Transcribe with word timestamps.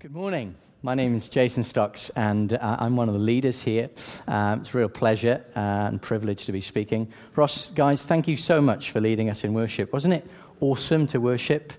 Good 0.00 0.14
morning. 0.14 0.54
My 0.80 0.94
name 0.94 1.16
is 1.16 1.28
Jason 1.28 1.64
Stocks, 1.64 2.08
and 2.10 2.52
uh, 2.52 2.76
I'm 2.78 2.94
one 2.94 3.08
of 3.08 3.14
the 3.14 3.20
leaders 3.20 3.60
here. 3.60 3.90
Um, 4.28 4.60
it's 4.60 4.72
a 4.72 4.78
real 4.78 4.88
pleasure 4.88 5.44
uh, 5.56 5.88
and 5.88 6.00
privilege 6.00 6.44
to 6.44 6.52
be 6.52 6.60
speaking. 6.60 7.12
Ross, 7.34 7.70
guys, 7.70 8.04
thank 8.04 8.28
you 8.28 8.36
so 8.36 8.60
much 8.60 8.92
for 8.92 9.00
leading 9.00 9.28
us 9.28 9.42
in 9.42 9.54
worship. 9.54 9.92
Wasn't 9.92 10.14
it 10.14 10.24
awesome 10.60 11.06
to 11.08 11.20
worship? 11.20 11.72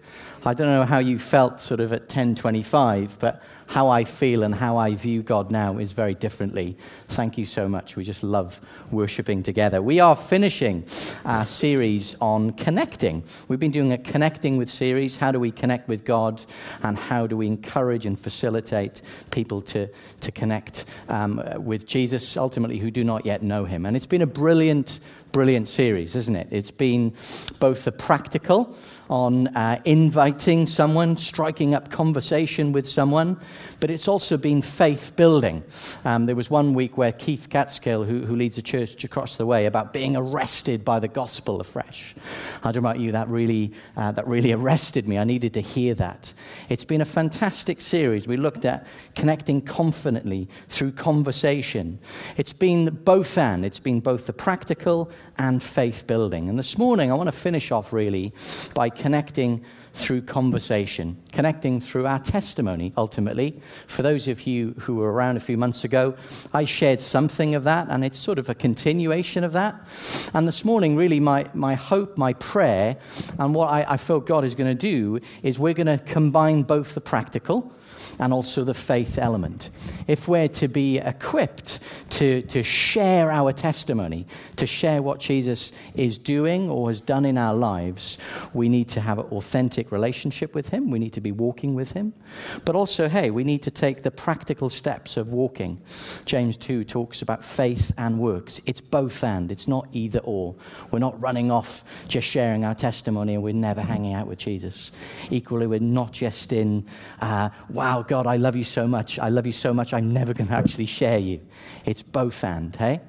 I 0.46 0.54
don't 0.54 0.68
know 0.68 0.86
how 0.86 1.00
you 1.00 1.20
felt 1.20 1.60
sort 1.60 1.82
of 1.82 1.92
at 1.92 2.04
1025, 2.04 3.18
but 3.20 3.42
how 3.68 3.90
I 3.90 4.04
feel 4.04 4.42
and 4.44 4.56
how 4.56 4.78
I 4.78 4.96
view 4.96 5.22
God 5.22 5.52
now 5.52 5.78
is 5.78 5.92
very 5.92 6.16
differently. 6.16 6.78
Thank 7.10 7.38
you 7.38 7.46
so 7.46 7.68
much. 7.68 7.96
We 7.96 8.04
just 8.04 8.24
love 8.24 8.62
worshiping 8.90 9.44
together. 9.44 9.82
We 9.82 10.00
are 10.00 10.16
finishing 10.16 10.86
our 11.26 11.46
series 11.46 12.16
on 12.22 12.54
connecting. 12.54 13.24
We've 13.48 13.60
been 13.60 13.70
doing 13.72 13.92
a 13.92 13.98
connecting 13.98 14.58
with 14.58 14.70
series. 14.70 15.18
How 15.18 15.32
do 15.32 15.40
we 15.40 15.52
connect 15.52 15.88
with 15.88 16.06
God 16.06 16.44
and 16.84 16.98
how 16.98 17.28
do 17.28 17.36
we 17.36 17.46
encourage 17.46 18.06
and 18.06 18.18
facilitate 18.18 19.02
people 19.32 19.62
to, 19.64 19.90
to 20.22 20.32
connect 20.32 20.86
um, 21.10 21.44
with 21.58 21.86
Jesus, 21.86 22.38
ultimately, 22.38 22.80
who 22.80 22.92
do 22.92 23.04
not 23.04 23.26
yet 23.26 23.44
know 23.44 23.66
him? 23.66 23.86
And 23.86 23.96
it's 23.96 24.08
been 24.08 24.22
a 24.22 24.28
brilliant 24.28 25.00
brilliant 25.32 25.68
series, 25.68 26.16
isn't 26.16 26.36
it? 26.36 26.48
It's 26.52 26.72
been 26.72 27.14
both 27.60 27.86
the 27.86 27.92
practical 27.92 28.76
on 29.10 29.48
uh, 29.50 29.82
inviting 29.86 30.68
someone, 30.68 31.18
striking 31.18 31.74
up 31.74 31.90
conversation 31.90 32.72
with 32.72 32.88
someone, 32.88 33.40
but 33.80 33.90
it's 33.90 34.08
also 34.08 34.38
been 34.38 34.62
faith 34.62 35.14
building. 35.16 35.64
Um, 36.06 36.28
there 36.28 36.36
was 36.36 36.50
one 36.50 36.76
week 36.76 36.96
where 36.98 37.12
Keith 37.12 37.50
Catskill, 37.50 38.04
who, 38.04 38.22
who 38.26 38.36
leads 38.36 38.58
a 38.60 38.62
church 38.62 39.04
across 39.04 39.36
the 39.36 39.46
way, 39.48 39.66
about 39.66 39.94
being 39.94 40.16
arrested 40.16 40.86
by 40.86 41.00
the 41.00 41.08
gospel 41.08 41.60
afresh. 41.60 42.14
I 42.64 42.72
don't 42.72 42.84
know 42.84 42.90
about 42.90 43.02
you, 43.02 43.12
that 43.14 43.30
really, 43.30 43.74
uh, 43.98 44.12
that 44.12 44.28
really 44.28 44.52
arrested 44.60 45.08
me. 45.08 45.18
I 45.18 45.24
needed 45.24 45.56
to 45.56 45.62
hear 45.62 45.96
that. 45.96 46.34
It's 46.70 46.86
been 46.86 47.02
a 47.02 47.06
fantastic 47.06 47.82
series. 47.82 48.28
We 48.28 48.38
looked 48.38 48.66
at 48.66 48.86
connecting 49.16 49.62
confidently 49.62 50.48
through 50.68 50.92
conversation. 50.92 52.00
It's 52.38 52.54
been 52.54 52.90
both 52.90 53.38
and. 53.40 53.66
It's 53.66 53.80
been 53.80 54.02
both 54.02 54.28
the 54.28 54.34
practical 54.34 55.10
and 55.38 55.64
faith 55.64 56.06
building. 56.06 56.48
And 56.48 56.60
this 56.60 56.78
morning, 56.78 57.12
I 57.12 57.16
want 57.16 57.28
to 57.28 57.32
finish 57.32 57.72
off 57.72 57.92
really 57.92 58.34
by 58.76 58.90
connecting 59.00 59.64
through 59.94 60.22
conversation, 60.22 61.18
connecting 61.32 61.80
through 61.80 62.06
our 62.06 62.20
testimony, 62.20 62.94
ultimately. 62.96 63.60
For 63.88 64.04
those 64.04 64.28
of 64.28 64.46
you 64.46 64.76
who 64.80 64.96
were 64.96 65.12
around 65.12 65.38
a 65.38 65.40
few 65.40 65.58
months 65.58 65.84
ago, 65.84 66.16
I 66.54 66.66
shared 66.66 67.02
something 67.02 67.56
of 67.56 67.64
that, 67.64 67.88
and 67.90 68.06
it's 68.06 68.20
sort 68.20 68.38
of 68.38 68.50
a 68.50 68.56
continuation 68.56 69.44
of 69.44 69.54
that. 69.54 69.76
And 70.34 70.48
this 70.48 70.64
morning, 70.64 70.96
really, 70.96 71.20
my, 71.20 71.50
my 71.54 71.74
hope, 71.74 72.18
my 72.18 72.34
prayer, 72.34 72.98
and 73.40 73.56
what 73.56 73.70
I, 73.70 73.86
I 73.94 73.98
feel 73.98 74.20
God 74.20 74.46
is 74.46 74.54
going 74.54 74.70
to 74.70 74.76
do 74.76 75.20
is 75.42 75.58
we're 75.58 75.74
going 75.74 75.88
to 75.88 75.98
combine 75.98 76.64
both 76.64 76.94
the 76.94 77.02
practical 77.02 77.74
and 78.20 78.34
also 78.34 78.64
the 78.64 78.74
faith 78.74 79.18
element. 79.18 79.70
If 80.08 80.28
we're 80.28 80.50
to 80.50 80.68
be 80.68 80.98
equipped 80.98 81.80
to, 82.12 82.42
to 82.44 82.64
share 82.64 83.32
our 83.32 83.54
testimony, 83.54 84.28
to 84.58 84.68
share 84.68 85.02
what 85.02 85.20
Jesus 85.20 85.72
is 85.96 86.18
doing 86.18 86.70
or 86.70 86.90
has 86.90 87.02
done 87.02 87.26
in 87.26 87.38
our 87.38 87.54
lives, 87.54 88.18
we 88.54 88.70
need 88.70 88.90
to 88.90 89.02
have 89.02 89.20
an 89.20 89.26
authentic 89.26 89.92
relationship 89.92 90.54
with 90.54 90.70
Him. 90.70 90.92
We 90.92 91.00
need 91.00 91.14
to 91.14 91.22
be 91.22 91.32
walking 91.32 91.76
with 91.76 91.94
Him. 91.94 92.14
But 92.66 92.76
also, 92.76 93.08
hey, 93.08 93.30
we 93.32 93.44
need 93.44 93.64
to 93.64 93.72
take 93.72 94.04
the 94.04 94.12
practical 94.12 94.70
steps 94.70 95.18
of 95.18 95.30
walking. 95.30 95.82
James 96.26 96.58
2 96.58 96.84
talks 96.84 97.22
about 97.22 97.44
faith 97.44 97.94
and 97.98 98.20
works. 98.20 98.60
It's 98.66 98.82
both 98.82 99.24
and, 99.24 99.52
it's 99.52 99.68
not 99.68 99.88
either 99.94 100.20
or. 100.24 100.56
We're 100.92 101.00
not 101.00 101.20
running 101.22 101.52
off 101.52 101.86
just 102.08 102.28
sharing 102.28 102.66
our 102.66 102.76
testimony 102.76 103.36
and 103.36 103.44
we're 103.44 103.54
never 103.54 103.82
hanging 103.82 104.14
out 104.14 104.28
with 104.28 104.40
Jesus. 104.40 104.92
Equally, 105.30 105.68
we're 105.68 105.80
not 105.80 106.12
just 106.12 106.52
in, 106.52 106.86
uh, 107.22 107.50
wow, 107.70 108.04
God, 108.10 108.26
I 108.26 108.38
love 108.38 108.56
you 108.56 108.64
so 108.64 108.88
much. 108.88 109.20
I 109.20 109.30
love 109.30 109.46
you 109.46 109.52
so 109.52 109.72
much, 109.72 109.94
I'm 109.94 110.12
never 110.12 110.34
going 110.34 110.48
to 110.48 110.56
actually 110.56 110.88
share 110.88 111.20
you. 111.20 111.40
It's 111.86 112.02
both 112.02 112.44
and, 112.44 112.76
hey? 112.76 113.02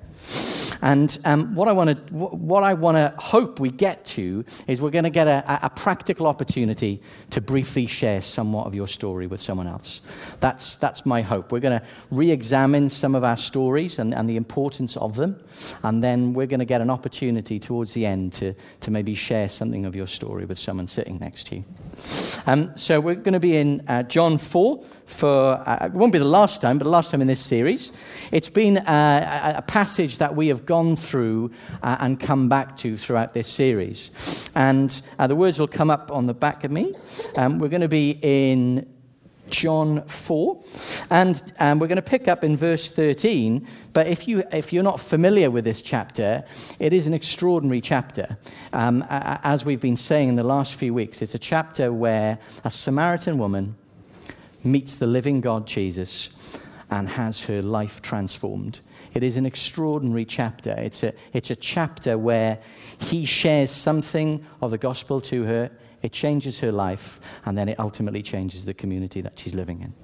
And 0.83 1.19
um, 1.25 1.55
what 1.55 1.69
I 1.69 1.73
want 1.73 1.89
to 1.89 2.15
what 2.15 2.62
I 2.62 2.75
want 2.75 2.97
to 2.97 3.14
hope 3.19 3.61
we 3.61 3.70
get 3.70 4.05
to 4.17 4.45
is 4.67 4.83
we're 4.83 4.91
going 4.91 5.05
to 5.05 5.11
get 5.11 5.27
a, 5.27 5.67
a, 5.67 5.70
practical 5.70 6.27
opportunity 6.27 7.02
to 7.30 7.41
briefly 7.41 7.86
share 7.86 8.20
somewhat 8.20 8.67
of 8.67 8.74
your 8.74 8.86
story 8.86 9.27
with 9.27 9.41
someone 9.41 9.67
else. 9.67 10.02
That's 10.41 10.77
that's 10.77 11.05
my 11.07 11.23
hope. 11.23 11.53
We're 11.53 11.61
going 11.61 11.80
to 11.80 11.86
re-examine 12.11 12.91
some 12.91 13.14
of 13.14 13.24
our 13.24 13.36
stories 13.36 13.98
and, 13.98 14.14
and 14.14 14.29
the 14.29 14.36
importance 14.36 14.97
of 14.98 15.17
them, 15.17 15.42
and 15.83 16.05
then 16.05 16.35
we're 16.35 16.47
going 16.47 16.61
to 16.61 16.67
get 16.67 16.80
an 16.83 16.91
opportunity 16.91 17.58
towards 17.58 17.95
the 17.95 18.05
end 18.05 18.35
to 18.35 18.55
to 18.80 18.91
maybe 18.91 19.14
share 19.14 19.48
something 19.48 19.86
of 19.86 19.97
your 19.97 20.07
story 20.07 20.45
with 20.45 20.58
someone 20.58 20.89
sitting 20.89 21.19
next 21.19 21.47
to 21.48 21.57
you. 21.57 21.64
Um, 22.46 22.77
so 22.77 23.00
we're 23.00 23.14
going 23.14 23.34
to 23.34 23.40
be 23.40 23.56
in 23.56 23.83
uh, 23.88 24.02
John 24.05 24.38
four 24.38 24.84
for, 25.06 25.62
uh, 25.66 25.86
it 25.86 25.92
won't 25.92 26.12
be 26.12 26.18
the 26.18 26.24
last 26.24 26.61
time, 26.61 26.78
but 26.78 26.84
the 26.84 26.90
last 26.90 27.11
time 27.11 27.20
in 27.20 27.27
this 27.27 27.40
series. 27.40 27.92
It's 28.30 28.48
been 28.48 28.78
uh, 28.78 29.55
a 29.56 29.62
passage 29.62 30.18
that 30.18 30.36
we 30.36 30.48
have 30.48 30.64
gone 30.64 30.96
through 30.96 31.50
uh, 31.83 31.96
and 32.00 32.18
come 32.18 32.48
back 32.48 32.77
to 32.78 32.96
throughout 32.96 33.34
this 33.34 33.48
series. 33.48 34.11
And 34.55 35.00
uh, 35.18 35.27
the 35.27 35.36
words 35.36 35.58
will 35.58 35.68
come 35.68 35.90
up 35.90 36.11
on 36.12 36.27
the 36.27 36.34
back 36.34 36.64
of 36.64 36.70
me. 36.70 36.94
Um, 37.36 37.58
we're 37.58 37.68
going 37.68 37.83
to 37.83 37.88
be 37.88 38.18
in 38.22 38.86
John 39.50 40.02
4. 40.06 40.62
And 41.11 41.42
um, 41.58 41.78
we're 41.78 41.88
going 41.88 41.96
to 41.96 42.02
pick 42.02 42.28
up 42.28 42.44
in 42.44 42.56
verse 42.56 42.90
13. 42.90 43.66
But 43.92 44.06
if, 44.06 44.27
you, 44.27 44.44
if 44.52 44.72
you're 44.72 44.83
not 44.83 45.00
familiar 45.00 45.50
with 45.50 45.64
this 45.64 45.83
chapter, 45.83 46.44
it 46.78 46.92
is 46.92 47.06
an 47.06 47.14
extraordinary 47.14 47.80
chapter. 47.80 48.38
Um, 48.72 49.05
as 49.08 49.64
we've 49.64 49.80
been 49.80 49.96
saying 49.96 50.30
in 50.30 50.36
the 50.36 50.44
last 50.44 50.74
few 50.74 50.94
weeks, 50.94 51.22
it's 51.22 51.34
a 51.34 51.38
chapter 51.38 51.92
where 51.92 52.38
a 52.64 52.70
Samaritan 52.70 53.38
woman 53.38 53.77
meets 54.62 54.96
the 54.96 55.06
living 55.06 55.40
God, 55.40 55.67
Jesus, 55.67 56.30
and 56.90 57.08
has 57.08 57.42
her 57.42 57.62
life 57.62 58.02
transformed. 58.02 58.80
It 59.14 59.22
is 59.22 59.36
an 59.36 59.46
extraordinary 59.46 60.24
chapter. 60.24 60.70
It's 60.70 61.02
a, 61.02 61.12
it's 61.32 61.50
a 61.50 61.56
chapter 61.56 62.17
where 62.17 62.58
he 62.98 63.24
shares 63.24 63.70
something 63.70 64.44
of 64.61 64.70
the 64.70 64.78
gospel 64.78 65.20
to 65.22 65.44
her, 65.44 65.70
it 66.02 66.12
changes 66.12 66.61
her 66.61 66.72
life, 66.72 67.20
and 67.44 67.56
then 67.56 67.68
it 67.68 67.78
ultimately 67.78 68.22
changes 68.22 68.64
the 68.64 68.74
community 68.74 69.20
that 69.20 69.38
she's 69.38 69.55
living 69.55 69.80
in. 69.83 69.94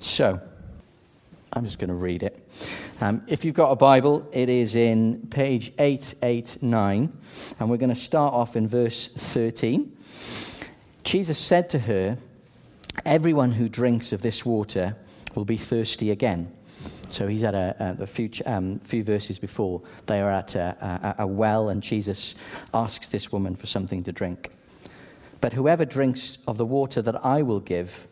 So, 0.00 0.40
I'm 1.52 1.64
just 1.64 1.78
going 1.78 1.88
to 1.88 1.94
read 1.94 2.22
it. 2.22 2.48
Um, 3.00 3.22
if 3.26 3.44
you've 3.44 3.54
got 3.54 3.70
a 3.70 3.76
Bible, 3.76 4.28
it 4.32 4.48
is 4.48 4.74
in 4.74 5.28
page 5.30 5.72
889, 5.78 7.16
and 7.58 7.70
we're 7.70 7.76
going 7.76 7.88
to 7.90 7.94
start 7.94 8.34
off 8.34 8.56
in 8.56 8.66
verse 8.66 9.06
13. 9.08 9.96
Jesus 11.04 11.38
said 11.38 11.70
to 11.70 11.80
her, 11.80 12.18
Everyone 13.04 13.52
who 13.52 13.68
drinks 13.68 14.12
of 14.12 14.22
this 14.22 14.44
water 14.44 14.96
will 15.34 15.44
be 15.44 15.56
thirsty 15.56 16.10
again. 16.10 16.52
So 17.08 17.26
he's 17.26 17.44
at 17.44 17.54
a, 17.54 17.96
a, 17.98 18.02
a 18.02 18.06
few, 18.06 18.30
um, 18.46 18.78
few, 18.80 19.02
verses 19.02 19.38
before. 19.38 19.82
They 20.06 20.20
are 20.20 20.30
at 20.30 20.54
a, 20.54 21.14
a, 21.18 21.26
well, 21.26 21.68
and 21.68 21.82
Jesus 21.82 22.34
asks 22.74 23.08
this 23.08 23.32
woman 23.32 23.56
for 23.56 23.66
something 23.66 24.02
to 24.04 24.12
drink. 24.12 24.50
But 25.40 25.52
whoever 25.52 25.84
drinks 25.84 26.38
of 26.46 26.58
the 26.58 26.66
water 26.66 27.00
that 27.02 27.24
I 27.24 27.42
will 27.42 27.60
give, 27.60 28.06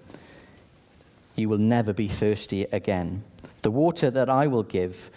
you 1.34 1.48
will 1.48 1.58
never 1.58 1.92
be 1.92 2.08
thirsty 2.08 2.64
again. 2.72 3.24
The 3.62 3.70
water 3.70 4.10
that 4.10 4.28
I 4.28 4.46
will 4.46 4.62
give 4.62 5.10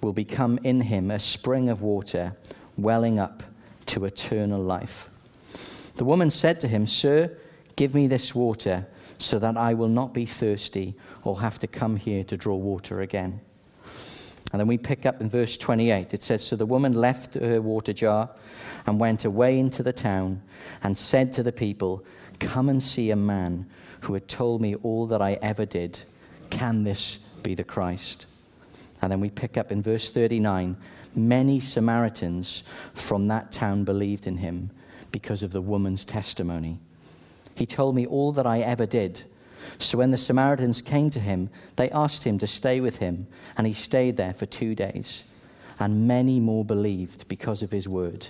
will 0.00 0.12
become 0.12 0.58
in 0.64 0.82
him 0.82 1.10
a 1.10 1.18
spring 1.18 1.68
of 1.68 1.82
water 1.82 2.34
welling 2.76 3.18
up 3.18 3.42
to 3.86 4.04
eternal 4.04 4.60
life. 4.60 5.10
The 5.96 6.04
woman 6.04 6.30
said 6.30 6.60
to 6.60 6.68
him, 6.68 6.86
Sir, 6.86 7.36
give 7.76 7.94
me 7.94 8.06
this 8.06 8.34
water 8.34 8.86
so 9.24 9.38
that 9.38 9.56
I 9.56 9.74
will 9.74 9.88
not 9.88 10.14
be 10.14 10.26
thirsty 10.26 10.94
or 11.22 11.40
have 11.40 11.58
to 11.60 11.66
come 11.66 11.96
here 11.96 12.24
to 12.24 12.36
draw 12.36 12.54
water 12.54 13.00
again. 13.00 13.40
And 14.52 14.60
then 14.60 14.68
we 14.68 14.78
pick 14.78 15.04
up 15.04 15.20
in 15.20 15.28
verse 15.28 15.56
28. 15.56 16.14
It 16.14 16.22
says, 16.22 16.46
So 16.46 16.54
the 16.54 16.66
woman 16.66 16.92
left 16.92 17.34
her 17.34 17.60
water 17.60 17.92
jar 17.92 18.30
and 18.86 19.00
went 19.00 19.24
away 19.24 19.58
into 19.58 19.82
the 19.82 19.92
town 19.92 20.42
and 20.82 20.96
said 20.96 21.32
to 21.32 21.42
the 21.42 21.50
people, 21.50 22.04
Come 22.38 22.68
and 22.68 22.82
see 22.82 23.10
a 23.10 23.16
man 23.16 23.66
who 24.02 24.14
had 24.14 24.28
told 24.28 24.60
me 24.60 24.74
all 24.76 25.06
that 25.06 25.20
I 25.20 25.38
ever 25.42 25.64
did. 25.64 26.00
Can 26.50 26.84
this 26.84 27.18
be 27.42 27.54
the 27.54 27.64
Christ? 27.64 28.26
And 29.02 29.10
then 29.10 29.20
we 29.20 29.30
pick 29.30 29.56
up 29.56 29.72
in 29.72 29.82
verse 29.82 30.10
39 30.10 30.76
Many 31.16 31.60
Samaritans 31.60 32.64
from 32.92 33.28
that 33.28 33.52
town 33.52 33.84
believed 33.84 34.26
in 34.26 34.38
him 34.38 34.70
because 35.12 35.44
of 35.44 35.52
the 35.52 35.60
woman's 35.60 36.04
testimony. 36.04 36.80
He 37.54 37.66
told 37.66 37.94
me 37.94 38.06
all 38.06 38.32
that 38.32 38.46
I 38.46 38.60
ever 38.60 38.86
did. 38.86 39.22
So 39.78 39.98
when 39.98 40.10
the 40.10 40.18
Samaritans 40.18 40.82
came 40.82 41.10
to 41.10 41.20
him, 41.20 41.50
they 41.76 41.90
asked 41.90 42.24
him 42.24 42.38
to 42.38 42.46
stay 42.46 42.80
with 42.80 42.98
him, 42.98 43.26
and 43.56 43.66
he 43.66 43.72
stayed 43.72 44.16
there 44.16 44.34
for 44.34 44.46
two 44.46 44.74
days. 44.74 45.24
And 45.78 46.06
many 46.06 46.38
more 46.38 46.64
believed 46.64 47.26
because 47.28 47.62
of 47.62 47.72
his 47.72 47.88
word. 47.88 48.28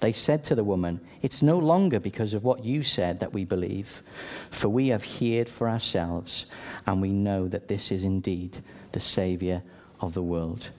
They 0.00 0.12
said 0.12 0.44
to 0.44 0.54
the 0.54 0.64
woman, 0.64 1.00
It's 1.22 1.42
no 1.42 1.58
longer 1.58 2.00
because 2.00 2.34
of 2.34 2.44
what 2.44 2.64
you 2.64 2.82
said 2.82 3.20
that 3.20 3.32
we 3.32 3.44
believe, 3.44 4.02
for 4.50 4.68
we 4.68 4.88
have 4.88 5.04
heard 5.18 5.48
for 5.48 5.68
ourselves, 5.68 6.46
and 6.86 7.00
we 7.00 7.10
know 7.10 7.48
that 7.48 7.68
this 7.68 7.90
is 7.90 8.02
indeed 8.02 8.58
the 8.92 9.00
Savior 9.00 9.62
of 10.00 10.14
the 10.14 10.22
world. 10.22 10.70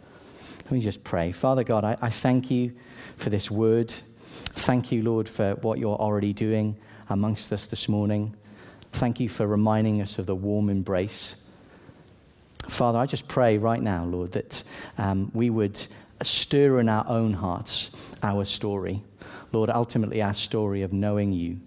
Let 0.66 0.72
me 0.72 0.82
just 0.82 1.04
pray. 1.04 1.32
Father 1.32 1.64
God, 1.64 1.84
I, 1.84 1.98
I 2.02 2.10
thank 2.10 2.52
you 2.52 2.74
for 3.16 3.30
this 3.30 3.50
word. 3.50 3.94
Thank 4.52 4.92
you, 4.92 5.02
Lord, 5.02 5.30
for 5.30 5.56
what 5.56 5.80
you're 5.80 5.96
already 5.96 6.34
doing. 6.34 6.78
Amongst 7.10 7.52
us 7.54 7.68
this 7.68 7.88
morning. 7.88 8.36
Thank 8.94 9.20
you 9.20 9.30
for 9.30 9.46
reminding 9.46 10.02
us 10.02 10.18
of 10.18 10.26
the 10.26 10.36
warm 10.36 10.70
embrace. 10.70 11.36
Father, 12.68 13.00
I 13.00 13.06
just 13.06 13.28
pray 13.28 13.58
right 13.58 13.82
now, 13.82 14.06
Lord, 14.06 14.34
that 14.34 14.64
um, 14.98 15.32
we 15.34 15.50
would 15.50 15.80
stir 16.24 16.80
in 16.80 16.90
our 16.90 17.06
own 17.08 17.34
hearts 17.34 17.92
our 18.24 18.44
story. 18.44 19.04
Lord, 19.52 19.70
ultimately 19.70 20.22
our 20.22 20.34
story 20.34 20.82
of 20.82 20.92
knowing 20.92 21.32
you. 21.32 21.60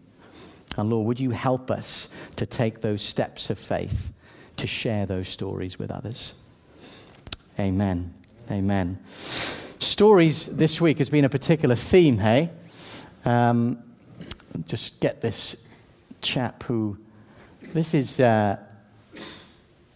And 0.76 0.90
Lord, 0.90 1.06
would 1.06 1.20
you 1.20 1.30
help 1.30 1.70
us 1.70 2.08
to 2.36 2.46
take 2.46 2.80
those 2.80 3.02
steps 3.02 3.50
of 3.50 3.58
faith 3.58 4.12
to 4.56 4.66
share 4.66 5.06
those 5.06 5.28
stories 5.28 5.78
with 5.78 5.90
others? 5.90 6.34
Amen. 7.58 8.14
Amen. 8.50 8.98
Stories 9.78 10.46
this 10.46 10.80
week 10.80 10.98
has 10.98 11.08
been 11.08 11.24
a 11.24 11.28
particular 11.28 11.74
theme, 11.74 12.18
hey? 12.18 12.50
Um, 13.24 13.82
just 14.66 15.00
get 15.00 15.20
this 15.20 15.56
chap 16.20 16.62
who. 16.64 16.98
This 17.72 17.94
is. 17.94 18.20
Uh, 18.20 18.58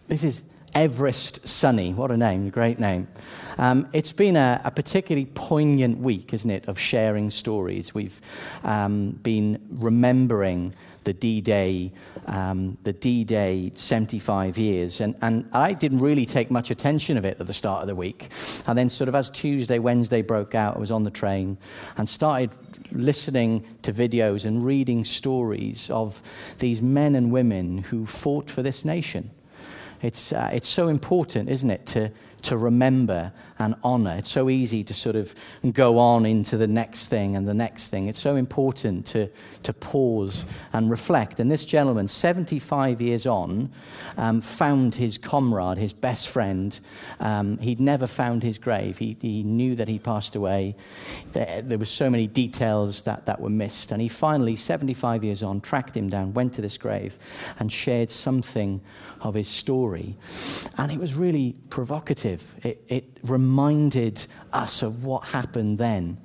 this 0.07 0.23
is 0.23 0.43
Everest 0.75 1.47
Sunny. 1.47 1.93
What 1.93 2.11
a 2.11 2.17
name, 2.17 2.49
great 2.49 2.79
name. 2.79 3.07
Um, 3.57 3.87
it's 3.93 4.11
been 4.11 4.35
a, 4.35 4.61
a, 4.65 4.71
particularly 4.71 5.25
poignant 5.25 5.99
week, 5.99 6.33
isn't 6.33 6.51
it, 6.51 6.67
of 6.67 6.77
sharing 6.77 7.29
stories. 7.29 7.95
We've 7.95 8.19
um, 8.63 9.11
been 9.11 9.65
remembering 9.69 10.73
the 11.05 11.13
D-Day, 11.13 11.93
um, 12.25 12.77
the 12.83 12.91
D-Day 12.91 13.71
75 13.75 14.57
years, 14.57 14.99
and, 14.99 15.15
and 15.21 15.47
I 15.53 15.71
didn't 15.71 16.01
really 16.01 16.25
take 16.25 16.51
much 16.51 16.71
attention 16.71 17.17
of 17.17 17.23
it 17.23 17.39
at 17.39 17.47
the 17.47 17.53
start 17.53 17.81
of 17.81 17.87
the 17.87 17.95
week. 17.95 18.29
And 18.67 18.77
then 18.77 18.89
sort 18.89 19.07
of 19.07 19.15
as 19.15 19.29
Tuesday, 19.29 19.79
Wednesday 19.79 20.21
broke 20.21 20.55
out, 20.55 20.75
I 20.75 20.79
was 20.79 20.91
on 20.91 21.03
the 21.05 21.11
train 21.11 21.57
and 21.95 22.09
started 22.09 22.51
listening 22.91 23.65
to 23.81 23.93
videos 23.93 24.45
and 24.45 24.65
reading 24.65 25.03
stories 25.03 25.89
of 25.89 26.21
these 26.59 26.81
men 26.81 27.15
and 27.15 27.31
women 27.31 27.79
who 27.79 28.05
fought 28.05 28.49
for 28.49 28.61
this 28.61 28.85
nation. 28.85 29.31
It's, 30.01 30.31
uh, 30.31 30.49
it's 30.53 30.69
so 30.69 30.87
important, 30.87 31.49
isn't 31.49 31.69
it, 31.69 31.85
to, 31.87 32.11
to 32.45 32.57
remember 32.57 33.31
and 33.57 33.75
honor. 33.83 34.17
It's 34.17 34.29
so 34.29 34.49
easy 34.49 34.83
to 34.83 34.93
sort 34.93 35.15
of 35.15 35.33
go 35.71 35.97
on 35.97 36.25
into 36.25 36.57
the 36.57 36.67
next 36.67 37.07
thing 37.07 37.35
and 37.35 37.47
the 37.47 37.53
next 37.53 37.87
thing. 37.87 38.07
It's 38.07 38.19
so 38.19 38.35
important 38.35 39.05
to, 39.07 39.29
to 39.63 39.73
pause 39.73 40.45
and 40.73 40.91
reflect. 40.91 41.39
And 41.39 41.49
this 41.49 41.65
gentleman, 41.65 42.07
75 42.07 43.01
years 43.01 43.25
on, 43.25 43.71
um, 44.17 44.41
found 44.41 44.95
his 44.95 45.17
comrade, 45.17 45.77
his 45.77 45.93
best 45.93 46.27
friend. 46.27 46.77
Um, 47.19 47.57
he'd 47.59 47.79
never 47.79 48.07
found 48.07 48.43
his 48.43 48.57
grave. 48.57 48.97
He, 48.97 49.17
he 49.21 49.43
knew 49.43 49.75
that 49.75 49.87
he 49.87 49.99
passed 49.99 50.35
away. 50.35 50.75
There, 51.31 51.61
there 51.61 51.77
were 51.77 51.85
so 51.85 52.09
many 52.09 52.27
details 52.27 53.03
that, 53.03 53.25
that 53.25 53.39
were 53.39 53.49
missed. 53.49 53.91
And 53.91 54.01
he 54.01 54.09
finally, 54.09 54.57
75 54.57 55.23
years 55.23 55.41
on, 55.41 55.61
tracked 55.61 55.95
him 55.95 56.09
down, 56.09 56.33
went 56.33 56.53
to 56.55 56.61
this 56.61 56.77
grave, 56.77 57.17
and 57.57 57.71
shared 57.71 58.11
something 58.11 58.81
of 59.21 59.33
his 59.33 59.47
story. 59.47 60.15
And 60.77 60.91
it 60.91 60.99
was 60.99 61.13
really 61.13 61.55
provocative. 61.69 62.34
It, 62.63 62.83
it 62.87 63.17
reminded 63.23 64.25
us 64.53 64.81
of 64.81 65.03
what 65.03 65.25
happened 65.25 65.77
then 65.77 66.17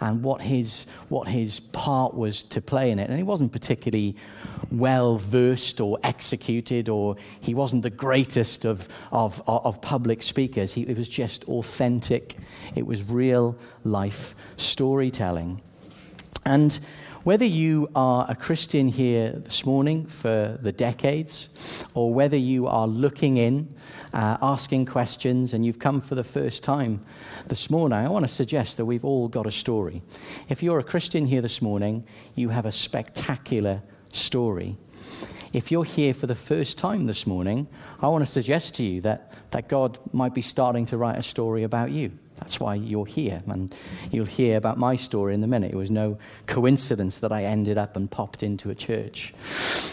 and 0.00 0.22
what 0.22 0.42
his, 0.42 0.86
what 1.08 1.28
his 1.28 1.60
part 1.60 2.14
was 2.14 2.42
to 2.44 2.60
play 2.60 2.90
in 2.90 2.98
it. 2.98 3.08
And 3.08 3.16
he 3.16 3.22
wasn't 3.22 3.52
particularly 3.52 4.16
well 4.70 5.18
versed 5.18 5.80
or 5.80 5.98
executed, 6.02 6.88
or 6.88 7.16
he 7.40 7.54
wasn't 7.54 7.82
the 7.82 7.90
greatest 7.90 8.64
of, 8.64 8.88
of, 9.12 9.42
of 9.46 9.80
public 9.80 10.22
speakers. 10.22 10.72
He, 10.72 10.82
it 10.82 10.96
was 10.96 11.08
just 11.08 11.44
authentic, 11.44 12.36
it 12.74 12.86
was 12.86 13.04
real 13.04 13.56
life 13.84 14.34
storytelling. 14.56 15.62
And 16.44 16.78
whether 17.26 17.44
you 17.44 17.90
are 17.96 18.24
a 18.28 18.36
Christian 18.36 18.86
here 18.86 19.32
this 19.32 19.66
morning 19.66 20.06
for 20.06 20.56
the 20.62 20.70
decades, 20.70 21.48
or 21.92 22.14
whether 22.14 22.36
you 22.36 22.68
are 22.68 22.86
looking 22.86 23.36
in, 23.36 23.74
uh, 24.12 24.36
asking 24.40 24.86
questions, 24.86 25.52
and 25.52 25.66
you've 25.66 25.80
come 25.80 26.00
for 26.00 26.14
the 26.14 26.22
first 26.22 26.62
time 26.62 27.04
this 27.48 27.68
morning, 27.68 27.98
I 27.98 28.08
want 28.08 28.24
to 28.24 28.32
suggest 28.32 28.76
that 28.76 28.84
we've 28.84 29.04
all 29.04 29.26
got 29.26 29.44
a 29.44 29.50
story. 29.50 30.04
If 30.48 30.62
you're 30.62 30.78
a 30.78 30.84
Christian 30.84 31.26
here 31.26 31.42
this 31.42 31.60
morning, 31.60 32.06
you 32.36 32.50
have 32.50 32.64
a 32.64 32.70
spectacular 32.70 33.82
story. 34.12 34.76
If 35.56 35.72
you're 35.72 35.84
here 35.84 36.12
for 36.12 36.26
the 36.26 36.34
first 36.34 36.76
time 36.76 37.06
this 37.06 37.26
morning, 37.26 37.66
I 38.02 38.08
want 38.08 38.20
to 38.26 38.30
suggest 38.30 38.74
to 38.74 38.84
you 38.84 39.00
that, 39.00 39.32
that 39.52 39.70
God 39.70 39.98
might 40.12 40.34
be 40.34 40.42
starting 40.42 40.84
to 40.84 40.98
write 40.98 41.16
a 41.16 41.22
story 41.22 41.62
about 41.62 41.90
you. 41.90 42.12
That's 42.34 42.60
why 42.60 42.74
you're 42.74 43.06
here. 43.06 43.42
And 43.46 43.74
you'll 44.10 44.26
hear 44.26 44.58
about 44.58 44.76
my 44.76 44.96
story 44.96 45.32
in 45.32 45.42
a 45.42 45.46
minute. 45.46 45.72
It 45.72 45.76
was 45.76 45.90
no 45.90 46.18
coincidence 46.46 47.20
that 47.20 47.32
I 47.32 47.44
ended 47.44 47.78
up 47.78 47.96
and 47.96 48.10
popped 48.10 48.42
into 48.42 48.68
a 48.68 48.74
church. 48.74 49.32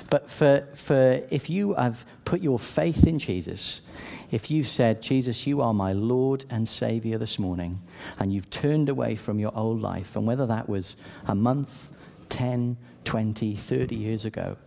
But 0.10 0.30
for, 0.30 0.68
for 0.74 1.21
if 1.30 1.50
you 1.50 1.75
have 1.75 2.06
put 2.25 2.42
your 2.42 2.60
faith 2.60 3.07
in 3.07 3.18
Jesus, 3.18 3.83
if 4.31 4.51
you've 4.51 4.68
said, 4.68 5.01
Jesus, 5.01 5.48
you 5.48 5.62
are 5.62 5.74
my 5.74 5.94
Lord 5.94 6.44
and 6.50 6.68
Savior 6.68 7.18
this 7.18 7.39
morning, 7.39 7.81
and 8.19 8.33
you've 8.33 8.50
turned 8.50 8.89
away 8.89 9.15
from 9.15 9.39
your 9.39 9.57
old 9.57 9.80
life, 9.80 10.18
and 10.18 10.27
whether 10.27 10.45
that 10.45 10.68
was 10.68 10.98
a 11.25 11.36
month, 11.36 11.89
10, 12.27 12.75
20, 13.06 13.56
30 13.56 13.95
years 13.95 14.25
ago, 14.25 14.57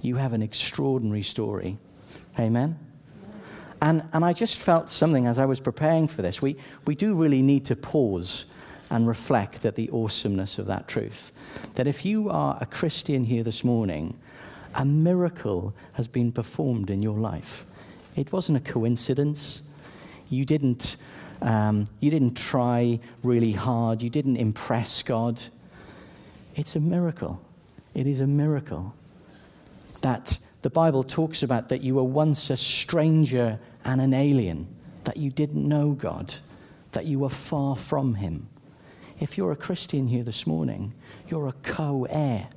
you 0.00 0.16
have 0.16 0.32
an 0.32 0.42
extraordinary 0.42 1.22
story. 1.22 1.78
Amen? 2.38 2.78
And, 3.80 4.02
and 4.12 4.24
I 4.24 4.32
just 4.32 4.56
felt 4.56 4.90
something 4.90 5.26
as 5.26 5.38
I 5.38 5.44
was 5.44 5.60
preparing 5.60 6.08
for 6.08 6.22
this. 6.22 6.42
We, 6.42 6.56
we 6.86 6.94
do 6.94 7.14
really 7.14 7.42
need 7.42 7.64
to 7.66 7.76
pause 7.76 8.46
and 8.90 9.06
reflect 9.06 9.64
at 9.64 9.76
the 9.76 9.90
awesomeness 9.90 10.58
of 10.58 10.66
that 10.66 10.88
truth. 10.88 11.32
That 11.74 11.86
if 11.86 12.04
you 12.04 12.30
are 12.30 12.58
a 12.60 12.66
Christian 12.66 13.24
here 13.24 13.42
this 13.42 13.62
morning, 13.62 14.18
a 14.74 14.84
miracle 14.84 15.74
has 15.92 16.08
been 16.08 16.32
performed 16.32 16.90
in 16.90 17.02
your 17.02 17.18
life. 17.18 17.64
It 18.16 18.32
wasn't 18.32 18.58
a 18.58 18.72
coincidence. 18.72 19.62
You 20.28 20.44
didn't, 20.44 20.96
um, 21.42 21.86
you 22.00 22.10
didn't 22.10 22.34
try 22.34 22.98
really 23.22 23.52
hard. 23.52 24.02
You 24.02 24.10
didn't 24.10 24.36
impress 24.36 25.02
God. 25.02 25.40
It's 26.56 26.74
a 26.74 26.80
miracle. 26.80 27.40
It 27.94 28.06
is 28.06 28.20
a 28.20 28.26
miracle 28.26 28.94
that 30.00 30.38
the 30.62 30.70
Bible 30.70 31.04
talks 31.04 31.42
about 31.42 31.68
that 31.68 31.82
you 31.82 31.94
were 31.94 32.04
once 32.04 32.50
a 32.50 32.56
stranger 32.56 33.58
and 33.84 34.00
an 34.00 34.12
alien, 34.12 34.66
that 35.04 35.16
you 35.16 35.30
didn't 35.30 35.66
know 35.66 35.92
God, 35.92 36.34
that 36.92 37.06
you 37.06 37.20
were 37.20 37.28
far 37.28 37.76
from 37.76 38.14
Him. 38.14 38.48
If 39.20 39.36
you're 39.36 39.52
a 39.52 39.56
Christian 39.56 40.08
here 40.08 40.22
this 40.22 40.46
morning, 40.46 40.94
you're 41.28 41.48
a 41.48 41.54
co 41.62 42.06
heir. 42.08 42.48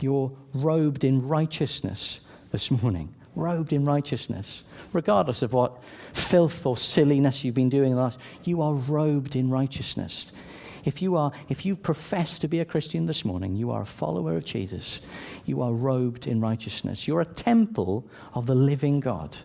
You're 0.00 0.32
robed 0.54 1.02
in 1.02 1.26
righteousness 1.26 2.20
this 2.52 2.70
morning, 2.70 3.14
robed 3.34 3.72
in 3.72 3.84
righteousness. 3.84 4.64
Regardless 4.92 5.42
of 5.42 5.52
what 5.52 5.82
filth 6.12 6.64
or 6.64 6.76
silliness 6.76 7.44
you've 7.44 7.54
been 7.54 7.68
doing 7.68 7.96
last, 7.96 8.18
you 8.44 8.62
are 8.62 8.74
robed 8.74 9.34
in 9.36 9.50
righteousness. 9.50 10.32
If 10.88 11.02
you, 11.02 11.16
are, 11.16 11.32
if 11.50 11.66
you 11.66 11.76
profess 11.76 12.38
to 12.38 12.48
be 12.48 12.60
a 12.60 12.64
Christian 12.64 13.04
this 13.04 13.22
morning, 13.22 13.54
you 13.54 13.70
are 13.70 13.82
a 13.82 13.86
follower 13.86 14.38
of 14.38 14.46
Jesus. 14.46 15.06
You 15.44 15.60
are 15.60 15.70
robed 15.70 16.26
in 16.26 16.40
righteousness. 16.40 17.06
You're 17.06 17.20
a 17.20 17.26
temple 17.26 18.06
of 18.32 18.46
the 18.46 18.54
living 18.54 18.98
God. 18.98 19.36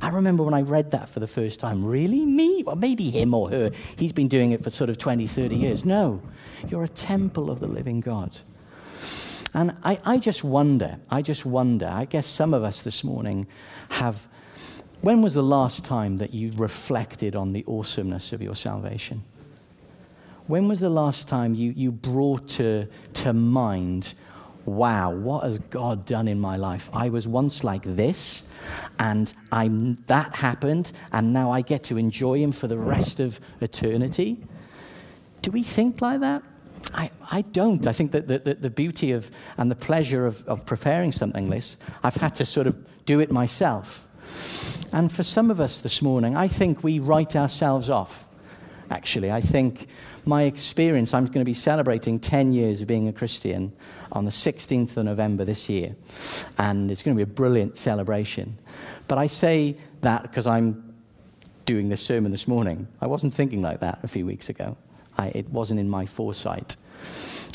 I 0.00 0.08
remember 0.08 0.42
when 0.42 0.54
I 0.54 0.62
read 0.62 0.90
that 0.90 1.08
for 1.08 1.20
the 1.20 1.28
first 1.28 1.60
time. 1.60 1.86
Really? 1.86 2.26
Me? 2.26 2.64
Well, 2.64 2.74
maybe 2.74 3.10
him 3.10 3.32
or 3.32 3.48
her. 3.50 3.70
He's 3.94 4.10
been 4.10 4.26
doing 4.26 4.50
it 4.50 4.64
for 4.64 4.70
sort 4.70 4.90
of 4.90 4.98
20, 4.98 5.24
30 5.28 5.54
years. 5.54 5.84
No, 5.84 6.20
you're 6.68 6.82
a 6.82 6.88
temple 6.88 7.48
of 7.48 7.60
the 7.60 7.68
living 7.68 8.00
God. 8.00 8.40
And 9.54 9.76
I, 9.84 10.00
I 10.04 10.18
just 10.18 10.42
wonder, 10.42 10.98
I 11.08 11.22
just 11.22 11.46
wonder, 11.46 11.86
I 11.86 12.06
guess 12.06 12.26
some 12.26 12.52
of 12.52 12.64
us 12.64 12.82
this 12.82 13.04
morning 13.04 13.46
have. 13.90 14.26
When 15.00 15.22
was 15.22 15.34
the 15.34 15.44
last 15.44 15.84
time 15.84 16.16
that 16.16 16.34
you 16.34 16.52
reflected 16.56 17.36
on 17.36 17.52
the 17.52 17.64
awesomeness 17.68 18.32
of 18.32 18.42
your 18.42 18.56
salvation? 18.56 19.22
When 20.46 20.68
was 20.68 20.80
the 20.80 20.90
last 20.90 21.28
time 21.28 21.54
you, 21.54 21.72
you 21.76 21.92
brought 21.92 22.48
to, 22.50 22.88
to 23.14 23.32
mind, 23.32 24.14
wow, 24.64 25.12
what 25.12 25.44
has 25.44 25.58
God 25.58 26.04
done 26.04 26.28
in 26.28 26.40
my 26.40 26.56
life? 26.56 26.90
I 26.92 27.08
was 27.08 27.28
once 27.28 27.64
like 27.64 27.82
this, 27.82 28.44
and 28.98 29.32
I'm, 29.50 30.02
that 30.06 30.34
happened, 30.34 30.92
and 31.12 31.32
now 31.32 31.50
I 31.50 31.62
get 31.62 31.84
to 31.84 31.96
enjoy 31.96 32.38
Him 32.38 32.52
for 32.52 32.66
the 32.66 32.78
rest 32.78 33.20
of 33.20 33.40
eternity? 33.60 34.44
Do 35.42 35.50
we 35.50 35.62
think 35.62 36.00
like 36.00 36.20
that? 36.20 36.42
I, 36.94 37.10
I 37.30 37.42
don't. 37.42 37.86
I 37.86 37.92
think 37.92 38.12
that 38.12 38.28
the, 38.28 38.38
the, 38.40 38.54
the 38.54 38.70
beauty 38.70 39.12
of 39.12 39.30
and 39.56 39.70
the 39.70 39.76
pleasure 39.76 40.26
of, 40.26 40.46
of 40.48 40.66
preparing 40.66 41.12
something 41.12 41.48
like 41.48 41.58
this, 41.58 41.76
I've 42.02 42.16
had 42.16 42.34
to 42.36 42.44
sort 42.44 42.66
of 42.66 42.76
do 43.06 43.20
it 43.20 43.30
myself. 43.30 44.06
And 44.92 45.10
for 45.10 45.22
some 45.22 45.50
of 45.50 45.60
us 45.60 45.80
this 45.80 46.02
morning, 46.02 46.36
I 46.36 46.48
think 46.48 46.84
we 46.84 46.98
write 46.98 47.34
ourselves 47.34 47.88
off, 47.88 48.28
actually. 48.90 49.30
I 49.30 49.40
think 49.40 49.86
my 50.24 50.42
experience, 50.42 51.14
I'm 51.14 51.26
going 51.26 51.40
to 51.40 51.44
be 51.44 51.54
celebrating 51.54 52.20
10 52.20 52.52
years 52.52 52.80
of 52.80 52.88
being 52.88 53.08
a 53.08 53.12
Christian 53.12 53.72
on 54.12 54.24
the 54.24 54.30
16th 54.30 54.96
of 54.96 55.04
November 55.04 55.44
this 55.44 55.68
year. 55.68 55.96
And 56.58 56.90
it's 56.90 57.02
going 57.02 57.16
to 57.16 57.24
be 57.24 57.30
a 57.30 57.34
brilliant 57.34 57.76
celebration. 57.76 58.58
But 59.08 59.18
I 59.18 59.26
say 59.26 59.76
that 60.02 60.22
because 60.22 60.46
I'm 60.46 60.94
doing 61.66 61.88
this 61.88 62.02
sermon 62.02 62.32
this 62.32 62.48
morning. 62.48 62.88
I 63.00 63.06
wasn't 63.06 63.34
thinking 63.34 63.62
like 63.62 63.80
that 63.80 64.00
a 64.02 64.08
few 64.08 64.26
weeks 64.26 64.48
ago. 64.48 64.76
I, 65.16 65.28
it 65.28 65.48
wasn't 65.50 65.80
in 65.80 65.88
my 65.88 66.06
foresight. 66.06 66.76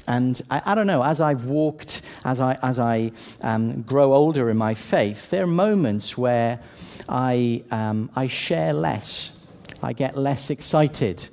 And 0.07 0.41
I, 0.49 0.61
I, 0.65 0.75
don't 0.75 0.87
know, 0.87 1.03
as 1.03 1.19
I've 1.19 1.45
walked, 1.45 2.01
as 2.23 2.39
I, 2.39 2.57
as 2.63 2.79
I 2.79 3.11
um, 3.41 3.81
grow 3.81 4.13
older 4.13 4.49
in 4.49 4.57
my 4.57 4.73
faith, 4.73 5.29
there 5.29 5.43
are 5.43 5.47
moments 5.47 6.17
where 6.17 6.61
I, 7.09 7.63
um, 7.71 8.09
I 8.15 8.27
share 8.27 8.73
less. 8.73 9.37
I 9.83 9.93
get 9.93 10.17
less 10.17 10.49
excited. 10.49 11.27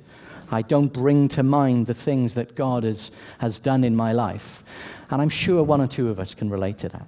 I 0.51 0.61
don't 0.61 0.91
bring 0.93 1.27
to 1.29 1.43
mind 1.43 1.87
the 1.87 1.93
things 1.93 2.35
that 2.35 2.55
God 2.55 2.83
has, 2.83 3.11
has 3.39 3.59
done 3.59 3.83
in 3.83 3.95
my 3.95 4.13
life. 4.13 4.63
And 5.09 5.21
I'm 5.21 5.29
sure 5.29 5.63
one 5.63 5.81
or 5.81 5.87
two 5.87 6.09
of 6.09 6.19
us 6.19 6.33
can 6.33 6.49
relate 6.49 6.77
to 6.79 6.89
that. 6.89 7.07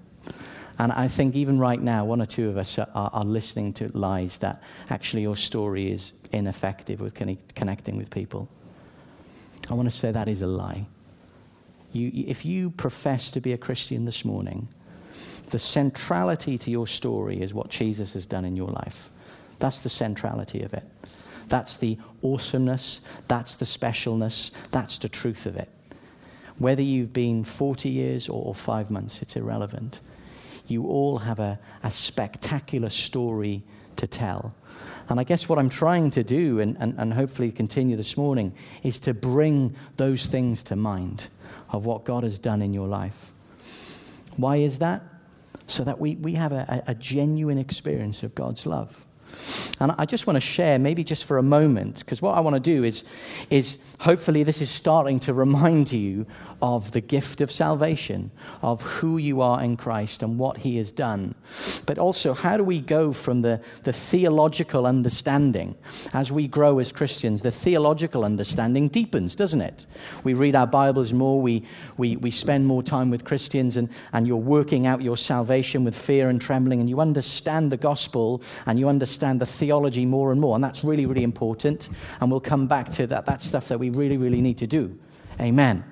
And 0.79 0.91
I 0.91 1.07
think 1.07 1.35
even 1.35 1.59
right 1.59 1.81
now, 1.81 2.05
one 2.05 2.21
or 2.21 2.25
two 2.25 2.49
of 2.49 2.57
us 2.57 2.77
are, 2.77 2.87
are 2.93 3.25
listening 3.25 3.73
to 3.73 3.89
lies 3.97 4.37
that 4.39 4.61
actually 4.89 5.23
your 5.23 5.35
story 5.35 5.91
is 5.91 6.13
ineffective 6.31 6.99
with 6.99 7.15
connecting 7.55 7.97
with 7.97 8.09
people. 8.11 8.47
I 9.69 9.73
want 9.73 9.89
to 9.89 9.95
say 9.95 10.11
that 10.11 10.27
is 10.27 10.41
a 10.41 10.47
lie. 10.47 10.85
You, 11.93 12.11
if 12.27 12.45
you 12.45 12.69
profess 12.69 13.31
to 13.31 13.41
be 13.41 13.53
a 13.53 13.57
Christian 13.57 14.05
this 14.05 14.23
morning, 14.23 14.67
the 15.49 15.59
centrality 15.59 16.57
to 16.59 16.69
your 16.69 16.85
story 16.85 17.41
is 17.41 17.53
what 17.53 17.69
Jesus 17.69 18.13
has 18.13 18.25
done 18.25 18.45
in 18.45 18.55
your 18.55 18.69
life. 18.69 19.09
That's 19.59 19.81
the 19.81 19.89
centrality 19.89 20.61
of 20.61 20.73
it. 20.73 20.83
That's 21.47 21.77
the 21.77 21.97
awesomeness. 22.23 23.01
That's 23.27 23.55
the 23.55 23.65
specialness. 23.65 24.51
That's 24.71 24.97
the 24.97 25.09
truth 25.09 25.45
of 25.45 25.55
it. 25.55 25.69
Whether 26.59 26.81
you've 26.81 27.13
been 27.13 27.43
40 27.43 27.89
years 27.89 28.29
or 28.29 28.53
five 28.55 28.89
months, 28.89 29.21
it's 29.21 29.35
irrelevant. 29.35 30.01
You 30.67 30.87
all 30.87 31.19
have 31.19 31.39
a, 31.39 31.59
a 31.83 31.91
spectacular 31.91 32.89
story 32.89 33.63
to 33.95 34.07
tell. 34.07 34.53
And 35.09 35.19
I 35.19 35.23
guess 35.23 35.47
what 35.47 35.57
I'm 35.57 35.69
trying 35.69 36.09
to 36.11 36.23
do, 36.23 36.59
and, 36.59 36.75
and, 36.79 36.95
and 36.97 37.13
hopefully 37.13 37.51
continue 37.51 37.95
this 37.95 38.17
morning, 38.17 38.53
is 38.83 38.99
to 39.01 39.13
bring 39.13 39.75
those 39.95 40.25
things 40.25 40.63
to 40.63 40.75
mind 40.75 41.27
of 41.69 41.85
what 41.85 42.03
God 42.03 42.23
has 42.23 42.39
done 42.39 42.61
in 42.61 42.73
your 42.73 42.87
life. 42.87 43.33
Why 44.35 44.57
is 44.57 44.79
that? 44.79 45.03
So 45.67 45.83
that 45.83 45.99
we, 45.99 46.15
we 46.15 46.33
have 46.33 46.51
a, 46.51 46.83
a 46.87 46.95
genuine 46.95 47.57
experience 47.57 48.23
of 48.23 48.35
God's 48.35 48.65
love. 48.65 49.06
And 49.79 49.93
I 49.97 50.05
just 50.05 50.27
want 50.27 50.35
to 50.37 50.41
share, 50.41 50.79
maybe 50.79 51.03
just 51.03 51.25
for 51.25 51.37
a 51.37 51.43
moment, 51.43 51.99
because 51.99 52.21
what 52.21 52.35
I 52.35 52.39
want 52.39 52.55
to 52.55 52.59
do 52.59 52.83
is, 52.83 53.03
is 53.49 53.77
hopefully 53.99 54.43
this 54.43 54.61
is 54.61 54.69
starting 54.69 55.19
to 55.21 55.33
remind 55.33 55.91
you 55.91 56.25
of 56.61 56.91
the 56.91 57.01
gift 57.01 57.41
of 57.41 57.51
salvation, 57.51 58.31
of 58.61 58.81
who 58.81 59.17
you 59.17 59.41
are 59.41 59.61
in 59.61 59.77
Christ 59.77 60.23
and 60.23 60.39
what 60.39 60.57
He 60.57 60.77
has 60.77 60.91
done. 60.91 61.35
But 61.85 61.97
also, 61.97 62.33
how 62.33 62.57
do 62.57 62.63
we 62.63 62.79
go 62.79 63.13
from 63.13 63.41
the, 63.41 63.61
the 63.83 63.93
theological 63.93 64.85
understanding 64.85 65.75
as 66.13 66.31
we 66.31 66.47
grow 66.47 66.79
as 66.79 66.91
Christians? 66.91 67.41
The 67.41 67.51
theological 67.51 68.23
understanding 68.23 68.87
deepens, 68.87 69.35
doesn't 69.35 69.61
it? 69.61 69.85
We 70.23 70.33
read 70.33 70.55
our 70.55 70.67
Bibles 70.67 71.13
more, 71.13 71.41
we, 71.41 71.63
we, 71.97 72.15
we 72.15 72.31
spend 72.31 72.65
more 72.65 72.83
time 72.83 73.09
with 73.09 73.23
Christians, 73.23 73.77
and, 73.77 73.89
and 74.13 74.27
you're 74.27 74.37
working 74.37 74.87
out 74.87 75.01
your 75.01 75.17
salvation 75.17 75.83
with 75.83 75.95
fear 75.95 76.29
and 76.29 76.41
trembling, 76.41 76.79
and 76.79 76.89
you 76.89 76.99
understand 76.99 77.71
the 77.71 77.77
gospel 77.77 78.41
and 78.65 78.79
you 78.79 78.87
understand 78.89 79.26
the 79.35 79.45
theology 79.45 80.05
more 80.05 80.31
and 80.31 80.39
more. 80.39 80.55
And 80.55 80.63
that's 80.63 80.83
really, 80.83 81.05
really 81.05 81.23
important. 81.23 81.89
And 82.19 82.31
we'll 82.31 82.39
come 82.39 82.67
back 82.67 82.89
to 82.91 83.07
that. 83.07 83.25
That's 83.25 83.45
stuff 83.45 83.67
that 83.67 83.79
we 83.79 83.89
really, 83.89 84.17
really 84.17 84.41
need 84.41 84.57
to 84.59 84.67
do. 84.67 84.97
Amen. 85.39 85.83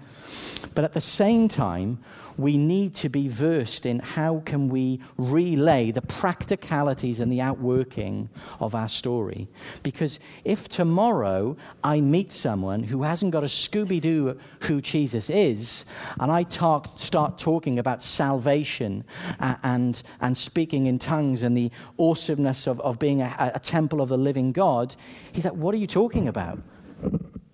But 0.73 0.83
at 0.83 0.93
the 0.93 1.01
same 1.01 1.47
time, 1.47 1.99
we 2.37 2.57
need 2.57 2.93
to 2.95 3.09
be 3.09 3.27
versed 3.27 3.85
in 3.85 3.99
how 3.99 4.41
can 4.45 4.69
we 4.69 4.99
relay 5.17 5.91
the 5.91 6.01
practicalities 6.01 7.19
and 7.19 7.31
the 7.31 7.41
outworking 7.41 8.29
of 8.59 8.75
our 8.75 8.89
story. 8.89 9.47
Because 9.83 10.19
if 10.43 10.67
tomorrow 10.67 11.55
I 11.83 12.01
meet 12.01 12.31
someone 12.31 12.83
who 12.83 13.03
hasn't 13.03 13.31
got 13.31 13.43
a 13.43 13.47
Scooby-Doo 13.47 14.37
who 14.61 14.81
Jesus 14.81 15.29
is, 15.29 15.85
and 16.19 16.31
I 16.31 16.43
talk, 16.43 16.99
start 16.99 17.37
talking 17.37 17.79
about 17.79 18.03
salvation 18.03 19.03
and, 19.39 19.57
and, 19.63 20.03
and 20.21 20.37
speaking 20.37 20.87
in 20.87 20.99
tongues 20.99 21.43
and 21.43 21.55
the 21.57 21.71
awesomeness 21.97 22.67
of, 22.67 22.79
of 22.81 22.99
being 22.99 23.21
a, 23.21 23.51
a 23.55 23.59
temple 23.59 24.01
of 24.01 24.09
the 24.09 24.17
living 24.17 24.51
God, 24.51 24.95
he's 25.31 25.45
like, 25.45 25.53
what 25.53 25.73
are 25.73 25.77
you 25.77 25.87
talking 25.87 26.27
about? 26.27 26.59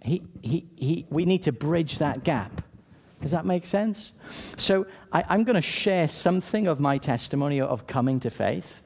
He, 0.04 0.24
he, 0.42 0.66
he, 0.76 1.06
we 1.10 1.26
need 1.26 1.44
to 1.44 1.52
bridge 1.52 2.00
that 2.00 2.24
gap. 2.24 2.64
Does 3.22 3.32
that 3.32 3.46
make 3.46 3.66
sense? 3.66 4.14
So 4.58 4.88
I, 5.12 5.24
am 5.34 5.44
going 5.44 5.56
to 5.56 5.62
share 5.62 6.08
something 6.08 6.68
of 6.68 6.80
my 6.80 6.98
testimony 6.98 7.62
of 7.62 7.86
coming 7.86 8.20
to 8.22 8.32
faith. 8.32 8.82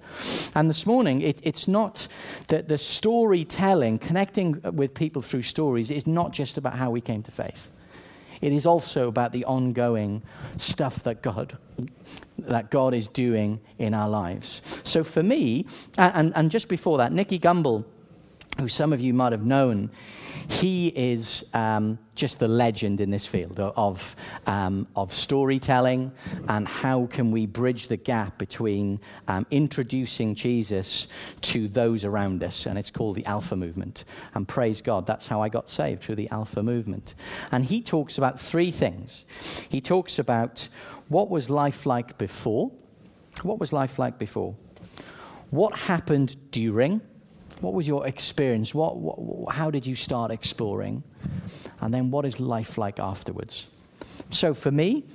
And 0.53 0.69
this 0.69 0.85
morning, 0.85 1.21
it, 1.21 1.39
it's 1.41 1.67
not 1.67 2.07
that 2.49 2.67
the 2.67 2.77
storytelling, 2.77 3.99
connecting 3.99 4.61
uh, 4.63 4.71
with 4.71 4.93
people 4.93 5.21
through 5.21 5.43
stories, 5.43 5.89
is 5.89 6.05
not 6.05 6.33
just 6.33 6.57
about 6.57 6.73
how 6.73 6.91
we 6.91 6.99
came 6.99 7.23
to 7.23 7.31
faith. 7.31 7.71
It 8.41 8.51
is 8.51 8.65
also 8.65 9.07
about 9.07 9.31
the 9.31 9.45
ongoing 9.45 10.21
stuff 10.57 11.03
that 11.03 11.21
God, 11.21 11.57
that 12.37 12.69
God 12.69 12.93
is 12.93 13.07
doing 13.07 13.61
in 13.79 13.93
our 13.93 14.09
lives. 14.09 14.61
So 14.83 15.03
for 15.03 15.23
me, 15.23 15.65
and, 15.97 16.33
and 16.35 16.51
just 16.51 16.67
before 16.67 16.97
that, 16.97 17.13
Nicky 17.13 17.39
Gumbel, 17.39 17.85
who 18.59 18.67
some 18.67 18.93
of 18.93 19.01
you 19.01 19.13
might 19.13 19.31
have 19.31 19.45
known, 19.45 19.91
he 20.47 20.87
is 20.89 21.49
um, 21.53 21.97
just 22.13 22.39
the 22.39 22.47
legend 22.47 23.01
in 23.01 23.09
this 23.09 23.25
field 23.25 23.59
of, 23.59 24.15
um, 24.45 24.87
of 24.95 25.13
storytelling 25.13 26.11
and 26.47 26.67
how 26.67 27.07
can 27.07 27.31
we 27.31 27.45
bridge 27.45 27.87
the 27.87 27.97
gap 27.97 28.37
between 28.37 28.99
um, 29.27 29.45
introducing 29.49 30.35
Jesus 30.35 31.07
to 31.41 31.67
those 31.67 32.05
around 32.05 32.43
us. 32.43 32.65
And 32.65 32.77
it's 32.77 32.91
called 32.91 33.15
the 33.15 33.25
Alpha 33.25 33.55
Movement. 33.55 34.05
And 34.33 34.47
praise 34.47 34.81
God, 34.81 35.07
that's 35.07 35.27
how 35.27 35.41
I 35.41 35.49
got 35.49 35.69
saved 35.69 36.03
through 36.03 36.15
the 36.15 36.29
Alpha 36.29 36.61
Movement. 36.61 37.15
And 37.51 37.65
he 37.65 37.81
talks 37.81 38.17
about 38.17 38.39
three 38.39 38.71
things. 38.71 39.25
He 39.67 39.81
talks 39.81 40.19
about 40.19 40.67
what 41.07 41.29
was 41.29 41.49
life 41.49 41.85
like 41.85 42.17
before? 42.17 42.71
What 43.43 43.59
was 43.59 43.73
life 43.73 43.99
like 43.99 44.17
before? 44.17 44.55
What 45.49 45.77
happened 45.79 46.51
during? 46.51 47.01
What 47.61 47.73
was 47.73 47.87
your 47.87 48.05
experience? 48.05 48.75
What, 48.75 48.97
what, 48.97 49.55
how 49.55 49.71
did 49.71 49.85
you 49.85 49.95
start 49.95 50.31
exploring? 50.31 51.03
And 51.81 51.93
then 51.93 52.11
what 52.11 52.25
is 52.25 52.39
life 52.39 52.77
like 52.77 52.99
afterwards? 52.99 53.67
So 54.29 54.53
for 54.53 54.71
me, 54.71 55.05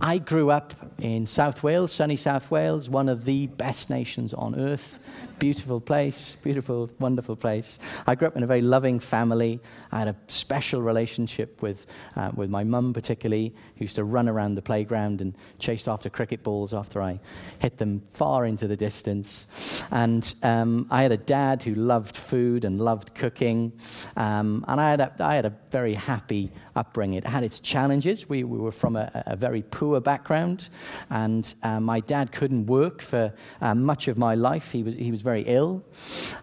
I 0.00 0.18
grew 0.18 0.50
up 0.50 0.74
in 0.98 1.26
South 1.26 1.62
Wales, 1.62 1.90
sunny 1.92 2.16
South 2.16 2.50
Wales, 2.50 2.88
one 2.88 3.08
of 3.08 3.24
the 3.24 3.48
best 3.48 3.90
nations 3.90 4.32
on 4.32 4.58
earth. 4.58 5.00
Beautiful 5.38 5.80
place, 5.80 6.34
beautiful, 6.42 6.90
wonderful 6.98 7.36
place. 7.36 7.78
I 8.08 8.16
grew 8.16 8.26
up 8.26 8.36
in 8.36 8.42
a 8.42 8.46
very 8.46 8.60
loving 8.60 8.98
family. 8.98 9.60
I 9.92 10.00
had 10.00 10.08
a 10.08 10.16
special 10.26 10.82
relationship 10.82 11.62
with, 11.62 11.86
uh, 12.16 12.32
with 12.34 12.50
my 12.50 12.64
mum, 12.64 12.92
particularly, 12.92 13.54
who 13.76 13.84
used 13.84 13.94
to 13.96 14.04
run 14.04 14.28
around 14.28 14.56
the 14.56 14.62
playground 14.62 15.20
and 15.20 15.36
chase 15.60 15.86
after 15.86 16.10
cricket 16.10 16.42
balls 16.42 16.74
after 16.74 17.00
I 17.00 17.20
hit 17.60 17.78
them 17.78 18.02
far 18.10 18.46
into 18.46 18.66
the 18.66 18.76
distance. 18.76 19.46
And 19.92 20.34
um, 20.42 20.88
I 20.90 21.02
had 21.02 21.12
a 21.12 21.16
dad 21.16 21.62
who 21.62 21.74
loved 21.76 22.16
food 22.16 22.64
and 22.64 22.80
loved 22.80 23.14
cooking. 23.14 23.72
Um, 24.16 24.64
and 24.66 24.80
I 24.80 24.90
had, 24.90 25.00
a, 25.00 25.12
I 25.20 25.36
had 25.36 25.46
a 25.46 25.54
very 25.70 25.94
happy 25.94 26.50
upbringing. 26.74 27.18
It 27.18 27.26
had 27.26 27.44
its 27.44 27.60
challenges. 27.60 28.28
We, 28.28 28.42
we 28.42 28.58
were 28.58 28.72
from 28.72 28.96
a, 28.96 29.22
a 29.26 29.36
very 29.36 29.62
poor 29.62 30.00
background, 30.00 30.68
and 31.10 31.54
uh, 31.62 31.78
my 31.78 32.00
dad 32.00 32.32
couldn't 32.32 32.66
work 32.66 33.00
for 33.00 33.32
uh, 33.60 33.74
much 33.76 34.08
of 34.08 34.18
my 34.18 34.34
life. 34.34 34.72
He 34.72 34.82
was, 34.82 34.94
he 34.94 35.12
was 35.12 35.22
very 35.28 35.44
ill. 35.46 35.82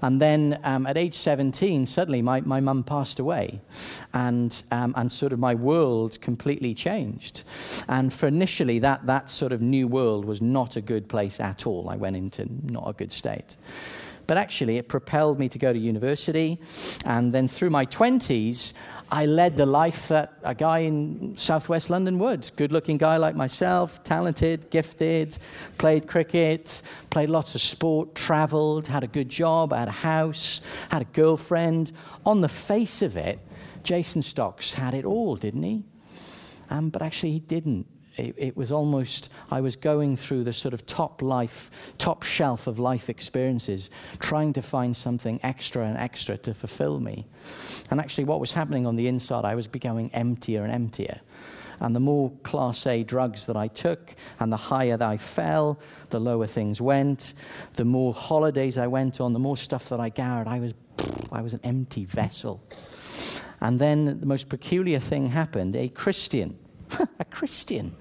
And 0.01 0.21
then 0.21 0.59
um, 0.63 0.85
at 0.85 0.95
age 0.95 1.15
17, 1.15 1.87
suddenly 1.87 2.21
my, 2.21 2.41
my 2.41 2.59
mum 2.59 2.83
passed 2.83 3.19
away. 3.19 3.61
And, 4.13 4.61
um, 4.69 4.93
and 4.95 5.11
sort 5.11 5.33
of 5.33 5.39
my 5.39 5.55
world 5.55 6.21
completely 6.21 6.75
changed. 6.75 7.43
And 7.87 8.13
for 8.13 8.27
initially, 8.27 8.77
that, 8.79 9.07
that 9.07 9.29
sort 9.29 9.51
of 9.51 9.61
new 9.61 9.87
world 9.87 10.25
was 10.25 10.39
not 10.41 10.75
a 10.75 10.81
good 10.81 11.09
place 11.09 11.39
at 11.39 11.65
all. 11.65 11.89
I 11.89 11.95
went 11.95 12.15
into 12.15 12.45
not 12.63 12.87
a 12.87 12.93
good 12.93 13.11
state. 13.11 13.57
But 14.27 14.37
actually, 14.37 14.77
it 14.77 14.87
propelled 14.87 15.39
me 15.39 15.49
to 15.49 15.59
go 15.59 15.71
to 15.71 15.79
university. 15.79 16.59
And 17.05 17.31
then 17.31 17.47
through 17.47 17.69
my 17.69 17.85
20s, 17.85 18.73
I 19.11 19.27
led 19.27 19.55
the 19.55 19.65
life 19.65 20.07
that 20.07 20.33
a 20.43 20.55
guy 20.55 20.79
in 20.79 21.37
southwest 21.37 21.89
London 21.89 22.17
would. 22.19 22.49
Good 22.55 22.71
looking 22.71 22.97
guy 22.97 23.17
like 23.17 23.35
myself, 23.35 24.03
talented, 24.03 24.69
gifted, 24.71 25.37
played 25.77 26.07
cricket, 26.07 26.81
played 27.11 27.29
lots 27.29 27.53
of 27.53 27.61
sport, 27.61 28.15
traveled, 28.15 28.87
had 28.87 29.03
a 29.03 29.07
good 29.07 29.29
job, 29.29 29.71
had 29.73 29.87
a 29.87 29.91
house, 29.91 30.61
had 30.89 31.03
a 31.03 31.05
girlfriend. 31.05 31.91
On 32.25 32.41
the 32.41 32.49
face 32.49 33.01
of 33.01 33.15
it, 33.15 33.39
Jason 33.83 34.23
Stocks 34.23 34.73
had 34.73 34.95
it 34.95 35.05
all, 35.05 35.35
didn't 35.35 35.63
he? 35.63 35.83
Um, 36.71 36.89
but 36.89 37.03
actually, 37.03 37.31
he 37.31 37.39
didn't 37.39 37.85
it, 38.17 38.35
it, 38.37 38.57
was 38.57 38.71
almost, 38.71 39.29
I 39.51 39.61
was 39.61 39.75
going 39.75 40.15
through 40.15 40.43
the 40.43 40.53
sort 40.53 40.73
of 40.73 40.85
top 40.85 41.21
life, 41.21 41.69
top 41.97 42.23
shelf 42.23 42.67
of 42.67 42.79
life 42.79 43.09
experiences, 43.09 43.89
trying 44.19 44.53
to 44.53 44.61
find 44.61 44.95
something 44.95 45.39
extra 45.43 45.85
and 45.85 45.97
extra 45.97 46.37
to 46.39 46.53
fulfill 46.53 46.99
me. 46.99 47.25
And 47.89 47.99
actually, 47.99 48.25
what 48.25 48.39
was 48.39 48.53
happening 48.53 48.87
on 48.87 48.95
the 48.95 49.07
inside, 49.07 49.45
I 49.45 49.55
was 49.55 49.67
becoming 49.67 50.09
emptier 50.13 50.63
and 50.63 50.73
emptier. 50.73 51.21
And 51.79 51.95
the 51.95 51.99
more 51.99 52.31
Class 52.43 52.87
A 52.87 53.03
drugs 53.03 53.45
that 53.47 53.57
I 53.57 53.67
took, 53.67 54.15
and 54.39 54.51
the 54.51 54.57
higher 54.57 54.97
that 54.97 55.07
I 55.07 55.17
fell, 55.17 55.79
the 56.09 56.19
lower 56.19 56.47
things 56.47 56.79
went. 56.79 57.33
The 57.73 57.85
more 57.85 58.13
holidays 58.13 58.77
I 58.77 58.87
went 58.87 59.19
on, 59.19 59.33
the 59.33 59.39
more 59.39 59.57
stuff 59.57 59.89
that 59.89 59.99
I 59.99 60.09
gathered, 60.09 60.47
I 60.47 60.59
was, 60.59 60.73
I 61.31 61.41
was 61.41 61.53
an 61.53 61.59
empty 61.63 62.05
vessel. 62.05 62.63
And 63.61 63.79
then 63.79 64.19
the 64.19 64.25
most 64.25 64.49
peculiar 64.49 64.99
thing 64.99 65.27
happened 65.27 65.75
a 65.75 65.89
Christian, 65.89 66.57
a 67.19 67.25
Christian, 67.25 67.95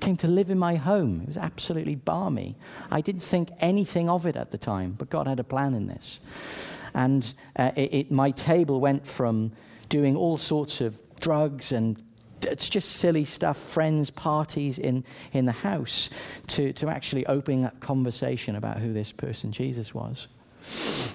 came 0.00 0.16
to 0.16 0.28
live 0.28 0.50
in 0.50 0.58
my 0.58 0.74
home. 0.74 1.20
It 1.22 1.28
was 1.28 1.36
absolutely 1.36 1.94
balmy. 1.94 2.56
I 2.90 3.00
didn't 3.00 3.22
think 3.22 3.50
anything 3.60 4.08
of 4.08 4.26
it 4.26 4.36
at 4.36 4.50
the 4.50 4.58
time, 4.58 4.94
but 4.98 5.10
God 5.10 5.26
had 5.26 5.38
a 5.38 5.44
plan 5.44 5.74
in 5.74 5.86
this. 5.86 6.20
And 6.94 7.32
uh, 7.56 7.70
it, 7.76 7.94
it, 7.94 8.10
my 8.10 8.32
table 8.32 8.80
went 8.80 9.06
from 9.06 9.52
doing 9.88 10.16
all 10.16 10.36
sorts 10.36 10.80
of 10.80 10.98
drugs 11.20 11.72
and 11.72 12.02
it's 12.44 12.68
just 12.68 12.92
silly 12.92 13.24
stuff, 13.24 13.56
friends, 13.56 14.10
parties 14.10 14.78
in, 14.78 15.04
in 15.32 15.46
the 15.46 15.52
house, 15.52 16.10
to, 16.48 16.72
to 16.74 16.88
actually 16.88 17.24
opening 17.26 17.64
up 17.64 17.78
conversation 17.80 18.56
about 18.56 18.78
who 18.78 18.92
this 18.92 19.12
person 19.12 19.52
Jesus 19.52 19.94
was. 19.94 20.28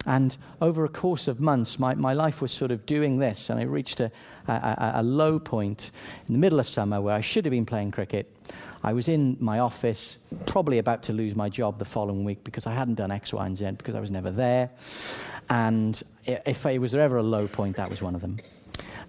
And 0.05 0.37
over 0.61 0.85
a 0.85 0.89
course 0.89 1.27
of 1.27 1.39
months, 1.39 1.79
my, 1.79 1.95
my 1.95 2.13
life 2.13 2.41
was 2.41 2.51
sort 2.51 2.71
of 2.71 2.85
doing 2.85 3.19
this, 3.19 3.49
and 3.49 3.59
I 3.59 3.63
reached 3.63 3.99
a, 3.99 4.11
a, 4.47 4.91
a 4.95 5.03
low 5.03 5.39
point 5.39 5.91
in 6.27 6.33
the 6.33 6.39
middle 6.39 6.59
of 6.59 6.67
summer 6.67 7.01
where 7.01 7.15
I 7.15 7.21
should 7.21 7.45
have 7.45 7.51
been 7.51 7.65
playing 7.65 7.91
cricket. 7.91 8.33
I 8.83 8.93
was 8.93 9.07
in 9.07 9.37
my 9.39 9.59
office, 9.59 10.17
probably 10.45 10.77
about 10.77 11.03
to 11.03 11.13
lose 11.13 11.35
my 11.35 11.49
job 11.49 11.79
the 11.79 11.85
following 11.85 12.23
week 12.23 12.43
because 12.43 12.67
I 12.67 12.73
hadn't 12.73 12.95
done 12.95 13.11
X, 13.11 13.33
Y, 13.33 13.45
and 13.45 13.57
Z 13.57 13.71
because 13.71 13.95
I 13.95 13.99
was 13.99 14.11
never 14.11 14.31
there. 14.31 14.69
And 15.49 16.01
if 16.25 16.65
it 16.65 16.79
was 16.79 16.93
ever 16.95 17.17
a 17.17 17.23
low 17.23 17.47
point, 17.47 17.75
that 17.77 17.89
was 17.89 18.01
one 18.01 18.15
of 18.15 18.21
them. 18.21 18.37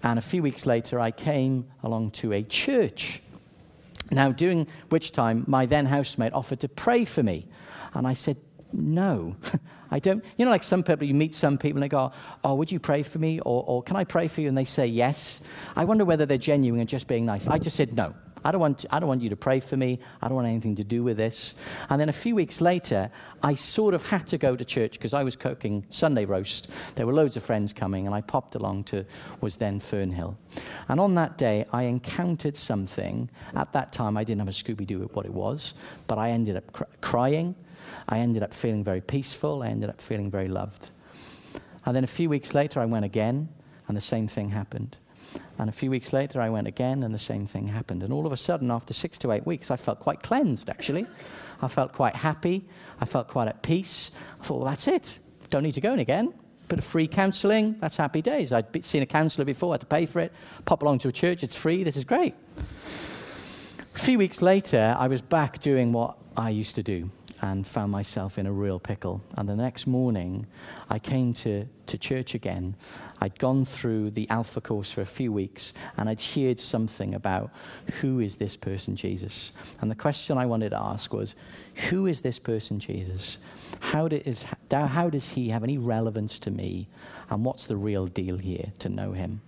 And 0.03 0.19
a 0.19 0.23
few 0.23 0.43
weeks 0.43 0.67
later, 0.67 1.01
I 1.01 1.11
came 1.11 1.67
along 1.83 2.13
to 2.13 2.33
a 2.33 2.43
church. 2.43 3.21
Now, 4.11 4.33
during 4.33 4.67
which 4.89 5.13
time, 5.13 5.45
my 5.47 5.67
then 5.67 5.87
housemate 5.87 6.33
offered 6.33 6.61
to 6.61 6.69
pray 6.69 7.05
for 7.05 7.23
me. 7.23 7.47
And 7.95 8.07
I 8.07 8.15
said, 8.15 8.37
no, 8.73 9.37
I 9.91 9.99
don't. 9.99 10.25
You 10.37 10.45
know, 10.45 10.51
like 10.51 10.63
some 10.63 10.83
people, 10.83 11.07
you 11.07 11.15
meet 11.15 11.35
some 11.35 11.59
people 11.59 11.79
and 11.79 11.83
they 11.83 11.89
go, 11.89 12.13
Oh, 12.45 12.55
would 12.55 12.71
you 12.71 12.79
pray 12.79 13.03
for 13.03 13.19
me? 13.19 13.41
Or, 13.41 13.65
or 13.67 13.83
can 13.83 13.97
I 13.97 14.05
pray 14.05 14.29
for 14.29 14.41
you? 14.41 14.49
And 14.49 14.57
they 14.57 14.65
say 14.65 14.87
yes. 14.87 15.41
I 15.77 15.85
wonder 15.85 16.05
whether 16.05 16.27
they're 16.27 16.39
genuine 16.39 16.81
and 16.81 16.89
just 16.89 17.07
being 17.07 17.27
nice. 17.27 17.47
I 17.47 17.59
just 17.59 17.77
said 17.77 17.95
no. 17.95 18.15
I 18.45 18.53
don't, 18.53 18.61
want, 18.61 18.85
I 18.91 18.99
don't 18.99 19.09
want 19.09 19.23
you 19.23 19.31
to 19.31 19.37
pray 19.37 19.61
for 19.61 19.77
me. 19.77 19.99
I 20.23 20.29
don't 20.29 20.37
want 20.37 20.49
anything 20.49 20.77
to 20.77 20.85
do 20.85 21.03
with 21.03 21.17
this. 21.17 21.55
And 21.91 22.01
then 22.01 22.09
a 22.09 22.13
few 22.13 22.35
weeks 22.35 22.61
later, 22.61 23.11
I 23.43 23.55
sort 23.55 23.95
of 23.95 24.03
had 24.07 24.27
to 24.29 24.39
go 24.39 24.57
to 24.57 24.65
church 24.65 24.93
because 24.93 25.15
I 25.15 25.23
was 25.23 25.37
cooking 25.37 25.85
Sunday 25.91 26.25
roast. 26.25 26.69
There 26.95 27.07
were 27.07 27.13
loads 27.13 27.37
of 27.37 27.43
friends 27.43 27.73
coming, 27.73 28.07
and 28.07 28.15
I 28.15 28.21
popped 28.21 28.55
along 28.55 28.85
to 28.85 29.05
was 29.41 29.57
then 29.57 29.81
Fernhill. 29.81 30.37
And 30.89 31.01
on 31.01 31.15
that 31.17 31.39
day, 31.39 31.65
I 31.73 31.85
encountered 31.85 32.57
something. 32.57 33.31
At 33.55 33.73
that 33.73 33.93
time, 33.93 34.17
I 34.17 34.25
didn't 34.25 34.41
have 34.41 34.49
a 34.49 34.53
Scooby 34.53 34.87
Doo 34.87 35.03
at 35.03 35.15
what 35.15 35.27
it 35.27 35.33
was, 35.33 35.75
but 36.07 36.19
I 36.19 36.31
ended 36.31 36.57
up 36.57 36.73
cr- 36.73 36.85
crying. 37.01 37.55
I 38.09 38.19
ended 38.19 38.43
up 38.43 38.55
feeling 38.55 38.85
very 38.85 39.01
peaceful. 39.01 39.63
I 39.63 39.69
ended 39.69 39.91
up 39.91 40.01
feeling 40.01 40.31
very 40.31 40.49
loved. 40.49 40.91
And 41.85 41.97
then 41.97 42.05
a 42.05 42.09
few 42.09 42.29
weeks 42.29 42.55
later, 42.55 42.81
I 42.81 42.85
went 42.85 43.05
again, 43.05 43.49
and 43.87 43.97
the 43.97 44.03
same 44.03 44.29
thing 44.29 44.51
happened. 44.51 44.99
And 45.59 45.69
a 45.69 45.73
few 45.73 45.91
weeks 45.91 46.13
later, 46.13 46.41
I 46.41 46.51
went 46.51 46.67
again, 46.67 47.03
and 47.03 47.15
the 47.15 47.19
same 47.19 47.47
thing 47.47 47.69
happened. 47.69 48.03
And 48.03 48.13
all 48.13 48.27
of 48.27 48.33
a 48.33 48.37
sudden, 48.37 48.71
after 48.71 48.95
six 48.95 49.19
to 49.19 49.33
eight 49.33 49.47
weeks, 49.47 49.71
I 49.71 49.77
felt 49.77 49.99
quite 49.99 50.23
cleansed, 50.23 50.69
actually. 50.69 51.07
I 51.61 51.69
felt 51.69 51.93
quite 51.93 52.17
happy. 52.17 52.67
I 53.01 53.05
felt 53.05 53.29
quite 53.29 53.49
at 53.49 53.63
peace. 53.63 54.11
I 54.41 54.45
thought, 54.45 54.59
well, 54.59 54.69
that's 54.69 54.87
it. 54.87 55.19
Don't 55.51 55.63
need 55.63 55.75
to 55.75 55.81
go 55.81 55.93
in 55.93 55.99
again. 55.99 56.35
Bit 56.69 56.81
of 56.81 56.85
free 56.85 57.09
counseling, 57.09 57.77
that's 57.81 57.97
happy 57.97 58.21
days. 58.21 58.53
I'd 58.53 58.85
seen 58.85 59.03
a 59.03 59.07
counselor 59.07 59.47
before, 59.47 59.73
had 59.73 59.81
to 59.81 59.87
pay 59.87 60.05
for 60.05 60.21
it. 60.21 60.33
Pop 60.67 60.83
along 60.83 60.99
to 60.99 61.09
a 61.09 61.13
church, 61.13 61.43
it's 61.43 61.57
free, 61.57 61.83
this 61.83 61.97
is 61.97 62.05
great. 62.05 62.35
A 63.95 63.99
few 63.99 64.19
weeks 64.19 64.43
later, 64.43 64.95
I 64.99 65.09
was 65.09 65.23
back 65.23 65.61
doing 65.61 65.95
what 65.95 66.19
I 66.37 66.51
used 66.51 66.75
to 66.75 66.83
do 66.83 67.11
and 67.41 67.67
found 67.67 67.93
myself 67.93 68.39
in 68.39 68.47
a 68.47 68.53
real 68.53 68.79
pickle. 68.79 69.23
And 69.37 69.49
the 69.49 69.55
next 69.55 69.87
morning, 69.87 70.47
I 70.91 70.99
came 70.99 71.33
to, 71.35 71.67
to 71.87 71.99
church 71.99 72.35
again. 72.35 72.75
I'd 73.21 73.39
gone 73.39 73.65
through 73.65 74.11
the 74.11 74.29
Alpha 74.31 74.61
course 74.61 74.93
for 74.93 75.01
a 75.01 75.07
few 75.07 75.33
weeks, 75.33 75.73
and 75.97 76.09
I'd 76.09 76.21
heard 76.21 76.61
something 76.61 77.15
about 77.15 77.51
who 78.01 78.21
is 78.21 78.37
this 78.37 78.57
person, 78.57 78.97
Jesus? 78.97 79.53
And 79.81 79.91
the 79.91 79.95
question 79.95 80.37
I 80.37 80.47
wanted 80.47 80.71
to 80.71 80.81
ask 80.81 81.13
was, 81.13 81.35
who 81.91 82.07
is 82.07 82.23
this 82.23 82.39
person, 82.39 82.81
Jesus? 82.81 83.39
How, 83.81 84.07
is, 84.07 84.45
how 84.71 85.11
does 85.11 85.31
he 85.31 85.51
have 85.51 85.63
any 85.63 85.79
relevance 85.79 86.39
to 86.41 86.51
me? 86.51 86.89
And 87.31 87.45
what's 87.45 87.67
the 87.67 87.77
real 87.77 88.07
deal 88.07 88.39
here 88.39 88.73
to 88.81 88.89
know 88.89 89.13
him? 89.13 89.43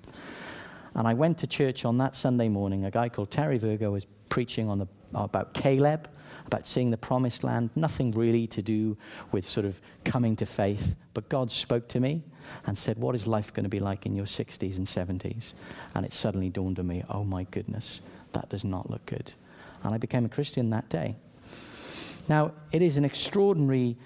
And 0.94 1.06
I 1.06 1.14
went 1.14 1.38
to 1.38 1.46
church 1.46 1.84
on 1.84 1.98
that 1.98 2.16
Sunday 2.16 2.48
morning. 2.48 2.84
A 2.84 2.90
guy 2.90 3.08
called 3.08 3.30
Terry 3.30 3.58
Virgo 3.58 3.90
was 3.92 4.06
preaching 4.28 4.68
on 4.68 4.78
the, 4.78 4.86
about 5.14 5.54
Caleb 5.54 6.08
about 6.50 6.66
seeing 6.66 6.90
the 6.90 6.96
promised 6.96 7.44
land, 7.44 7.70
nothing 7.76 8.10
really 8.10 8.44
to 8.48 8.60
do 8.60 8.96
with 9.30 9.46
sort 9.46 9.64
of 9.64 9.80
coming 10.04 10.34
to 10.34 10.44
faith. 10.44 10.96
But 11.14 11.28
God 11.28 11.52
spoke 11.52 11.86
to 11.90 12.00
me 12.00 12.24
and 12.66 12.76
said, 12.76 12.98
What 12.98 13.14
is 13.14 13.24
life 13.24 13.54
going 13.54 13.64
to 13.64 13.70
be 13.70 13.78
like 13.78 14.04
in 14.04 14.16
your 14.16 14.26
60s 14.26 14.76
and 14.76 14.86
70s? 14.86 15.54
And 15.94 16.04
it 16.04 16.12
suddenly 16.12 16.48
dawned 16.48 16.80
on 16.80 16.88
me, 16.88 17.04
Oh 17.08 17.22
my 17.22 17.44
goodness, 17.44 18.00
that 18.32 18.48
does 18.48 18.64
not 18.64 18.90
look 18.90 19.06
good. 19.06 19.32
And 19.84 19.94
I 19.94 19.98
became 19.98 20.24
a 20.24 20.28
Christian 20.28 20.70
that 20.70 20.88
day. 20.88 21.14
Now, 22.28 22.50
it 22.72 22.82
is 22.82 22.96
an 22.96 23.04
extraordinary 23.04 23.96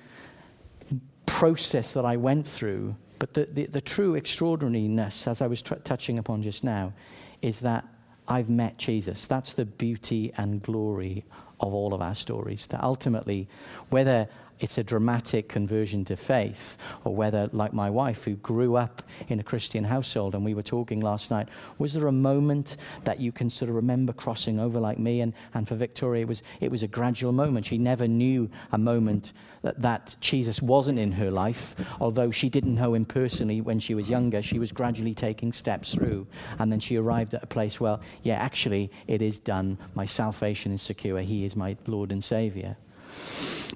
process 1.25 1.93
that 1.95 2.05
I 2.05 2.17
went 2.17 2.47
through, 2.47 2.95
but 3.19 3.33
the, 3.33 3.47
the, 3.47 3.67
the 3.67 3.81
true 3.81 4.17
extraordinariness, 4.17 5.27
as 5.27 5.41
I 5.41 5.47
was 5.47 5.63
touching 5.63 6.19
upon 6.19 6.43
just 6.43 6.63
now, 6.63 6.93
is 7.41 7.61
that 7.61 7.87
I've 8.29 8.51
met 8.51 8.79
Jesus. 8.79 9.27
That's 9.27 9.55
the 9.55 9.65
beauty 9.65 10.33
and 10.37 10.63
glory 10.63 11.25
of 11.65 11.75
all 11.75 11.95
of 11.95 12.01
our 12.01 12.15
stories. 12.15 12.67
That 12.69 12.83
ultimately, 12.83 13.49
whether 13.91 14.29
it's 14.61 14.79
a 14.79 14.85
dramatic 14.85 15.49
conversion 15.49 16.05
to 16.07 16.17
faith, 16.17 16.77
or 17.05 17.15
whether, 17.15 17.49
like 17.53 17.73
my 17.73 17.91
wife, 17.91 18.25
who 18.25 18.35
grew 18.37 18.77
up 18.77 19.03
in 19.29 19.41
a 19.41 19.43
Christian 19.43 19.85
household, 19.85 20.35
and 20.35 20.45
we 20.45 20.55
were 20.55 20.63
talking 20.63 21.01
last 21.01 21.31
night, 21.31 21.49
was 21.79 21.93
there 21.93 22.07
a 22.07 22.13
moment 22.13 22.77
that 23.05 23.21
you 23.21 23.33
can 23.33 23.51
sort 23.51 23.69
of 23.69 23.75
remember 23.75 24.13
crossing 24.13 24.61
over 24.61 24.79
like 24.81 24.99
me? 24.99 25.21
And, 25.21 25.33
and 25.55 25.67
for 25.67 25.75
Victoria, 25.75 26.23
it 26.23 26.29
was, 26.29 26.43
it 26.61 26.71
was 26.71 26.83
a 26.83 26.89
gradual 26.89 27.33
moment. 27.33 27.67
She 27.67 27.79
never 27.79 28.07
knew 28.07 28.49
a 28.73 28.79
moment 28.79 29.33
that, 29.63 29.81
that 29.83 30.17
Jesus 30.21 30.63
wasn't 30.63 30.99
in 30.99 31.13
her 31.13 31.31
life, 31.31 31.75
although 32.01 32.31
she 32.31 32.49
didn't 32.49 32.75
know 32.75 32.95
him 32.95 33.05
personally 33.05 33.61
when 33.61 33.81
she 33.81 33.95
was 33.95 34.09
younger. 34.09 34.43
She 34.43 34.59
was 34.59 34.73
gradually 34.73 35.15
taking 35.15 35.53
steps 35.53 35.95
through. 35.95 36.27
And 36.59 36.71
then 36.71 36.81
she 36.81 36.97
arrived 36.97 37.35
at 37.35 37.43
a 37.43 37.47
place, 37.47 37.81
well, 37.81 38.01
yeah, 38.23 38.37
actually, 38.37 38.91
it 39.07 39.23
is 39.23 39.39
done. 39.39 39.79
My 39.95 40.05
salvation 40.05 40.73
is 40.73 40.83
secure. 40.83 41.21
He 41.21 41.45
is 41.45 41.57
my 41.57 41.77
Lord 41.87 42.13
and 42.13 42.23
Savior. 42.23 42.77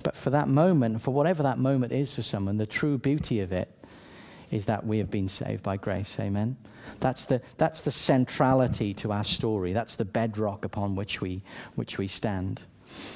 But 0.03 0.17
for 0.17 0.31
that 0.31 0.49
moment, 0.49 1.01
for 1.01 1.13
whatever 1.13 1.43
that 1.43 1.59
moment 1.59 1.93
is 1.93 2.15
for 2.15 2.23
someone, 2.23 2.57
the 2.57 2.67
true 2.67 2.99
beauty 2.99 3.41
of 3.41 3.53
it 3.53 3.69
is 4.51 4.67
that 4.67 4.87
we 4.87 4.99
have 4.99 5.11
been 5.11 5.29
saved 5.29 5.63
by 5.63 5.77
grace. 5.77 6.17
Amen. 6.19 6.57
That's 7.01 7.27
the, 7.27 7.43
that's 7.57 7.83
the 7.83 7.93
centrality 7.93 8.95
to 8.95 9.13
our 9.13 9.25
story. 9.25 9.73
That's 9.73 9.97
the 9.97 10.05
bedrock 10.05 10.65
upon 10.65 10.97
which 10.97 11.21
we, 11.21 11.43
which 11.75 11.99
we 11.99 12.09
stand. 12.09 12.63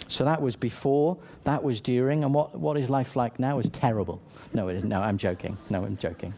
So 0.08 0.24
that 0.24 0.42
was 0.42 0.56
before, 0.56 1.18
that 1.44 1.62
was 1.64 1.80
during, 1.80 2.24
and 2.24 2.34
what, 2.34 2.58
what 2.58 2.76
is 2.76 2.90
life 2.90 3.16
like 3.16 3.38
now 3.38 3.58
is 3.58 3.70
terrible. 3.70 4.20
No, 4.52 4.68
it 4.68 4.76
isn't. 4.76 4.88
No, 4.88 5.00
I'm 5.00 5.16
joking. 5.16 5.56
No, 5.70 5.84
I'm 5.84 5.96
joking. 5.96 6.34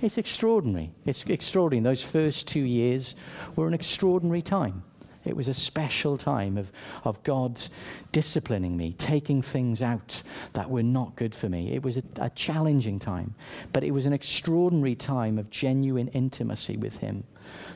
It's 0.00 0.18
extraordinary. 0.18 0.90
It's 1.06 1.24
extraordinary. 1.24 1.84
Those 1.84 2.02
first 2.02 2.48
two 2.48 2.60
years 2.60 3.14
were 3.54 3.68
an 3.68 3.74
extraordinary 3.74 4.42
time. 4.42 4.82
It 5.24 5.36
was 5.36 5.48
a 5.48 5.54
special 5.54 6.16
time 6.16 6.58
of, 6.58 6.72
of 7.04 7.22
God 7.22 7.60
disciplining 8.10 8.76
me, 8.76 8.92
taking 8.92 9.42
things 9.42 9.80
out 9.80 10.22
that 10.52 10.70
were 10.70 10.82
not 10.82 11.16
good 11.16 11.34
for 11.34 11.48
me. 11.48 11.72
It 11.72 11.82
was 11.82 11.96
a, 11.96 12.02
a 12.16 12.30
challenging 12.30 12.98
time, 12.98 13.34
but 13.72 13.84
it 13.84 13.92
was 13.92 14.06
an 14.06 14.12
extraordinary 14.12 14.94
time 14.94 15.38
of 15.38 15.50
genuine 15.50 16.08
intimacy 16.08 16.76
with 16.76 16.98
Him 16.98 17.24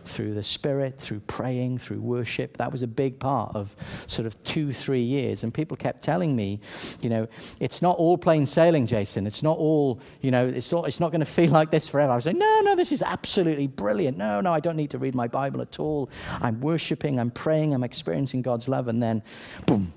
through 0.09 0.35
the 0.35 0.43
Spirit, 0.43 0.99
through 0.99 1.21
praying, 1.21 1.79
through 1.79 2.01
worship. 2.01 2.57
That 2.57 2.73
was 2.73 2.83
a 2.83 2.87
big 2.87 3.19
part 3.19 3.55
of 3.55 3.77
sort 4.07 4.27
of 4.27 4.43
two, 4.45 4.73
three 4.73 5.03
years. 5.03 5.43
And 5.43 5.53
people 5.53 5.77
kept 5.77 6.03
telling 6.03 6.35
me, 6.35 6.61
you 7.01 7.11
know, 7.11 7.29
it's 7.61 7.83
not 7.83 7.97
all 7.97 8.19
plain 8.19 8.47
sailing, 8.47 8.87
Jason. 8.87 9.27
It's 9.27 9.43
not 9.43 9.59
all, 9.59 10.01
you 10.21 10.31
know, 10.31 10.47
it's 10.47 10.73
not, 10.73 10.89
it's 10.89 11.01
not 11.01 11.11
going 11.11 11.21
to 11.21 11.27
feel 11.27 11.51
like 11.51 11.71
this 11.71 11.89
forever. 11.89 12.13
I 12.13 12.17
was 12.17 12.27
like, 12.27 12.37
no, 12.37 12.61
no, 12.63 12.75
this 12.75 12.93
is 12.93 13.03
absolutely 13.03 13.67
brilliant. 13.67 14.17
No, 14.17 14.41
no, 14.41 14.53
I 14.53 14.61
don't 14.61 14.77
need 14.77 14.91
to 14.91 14.99
read 14.99 15.15
my 15.15 15.29
Bible 15.29 15.61
at 15.61 15.79
all. 15.79 16.11
I'm 16.41 16.61
worshiping, 16.61 17.19
I'm 17.19 17.31
praying, 17.31 17.75
I'm 17.75 17.85
experiencing 17.85 18.43
God's 18.43 18.69
love. 18.69 18.89
And 18.89 19.03
then, 19.03 19.23
boom, 19.67 19.93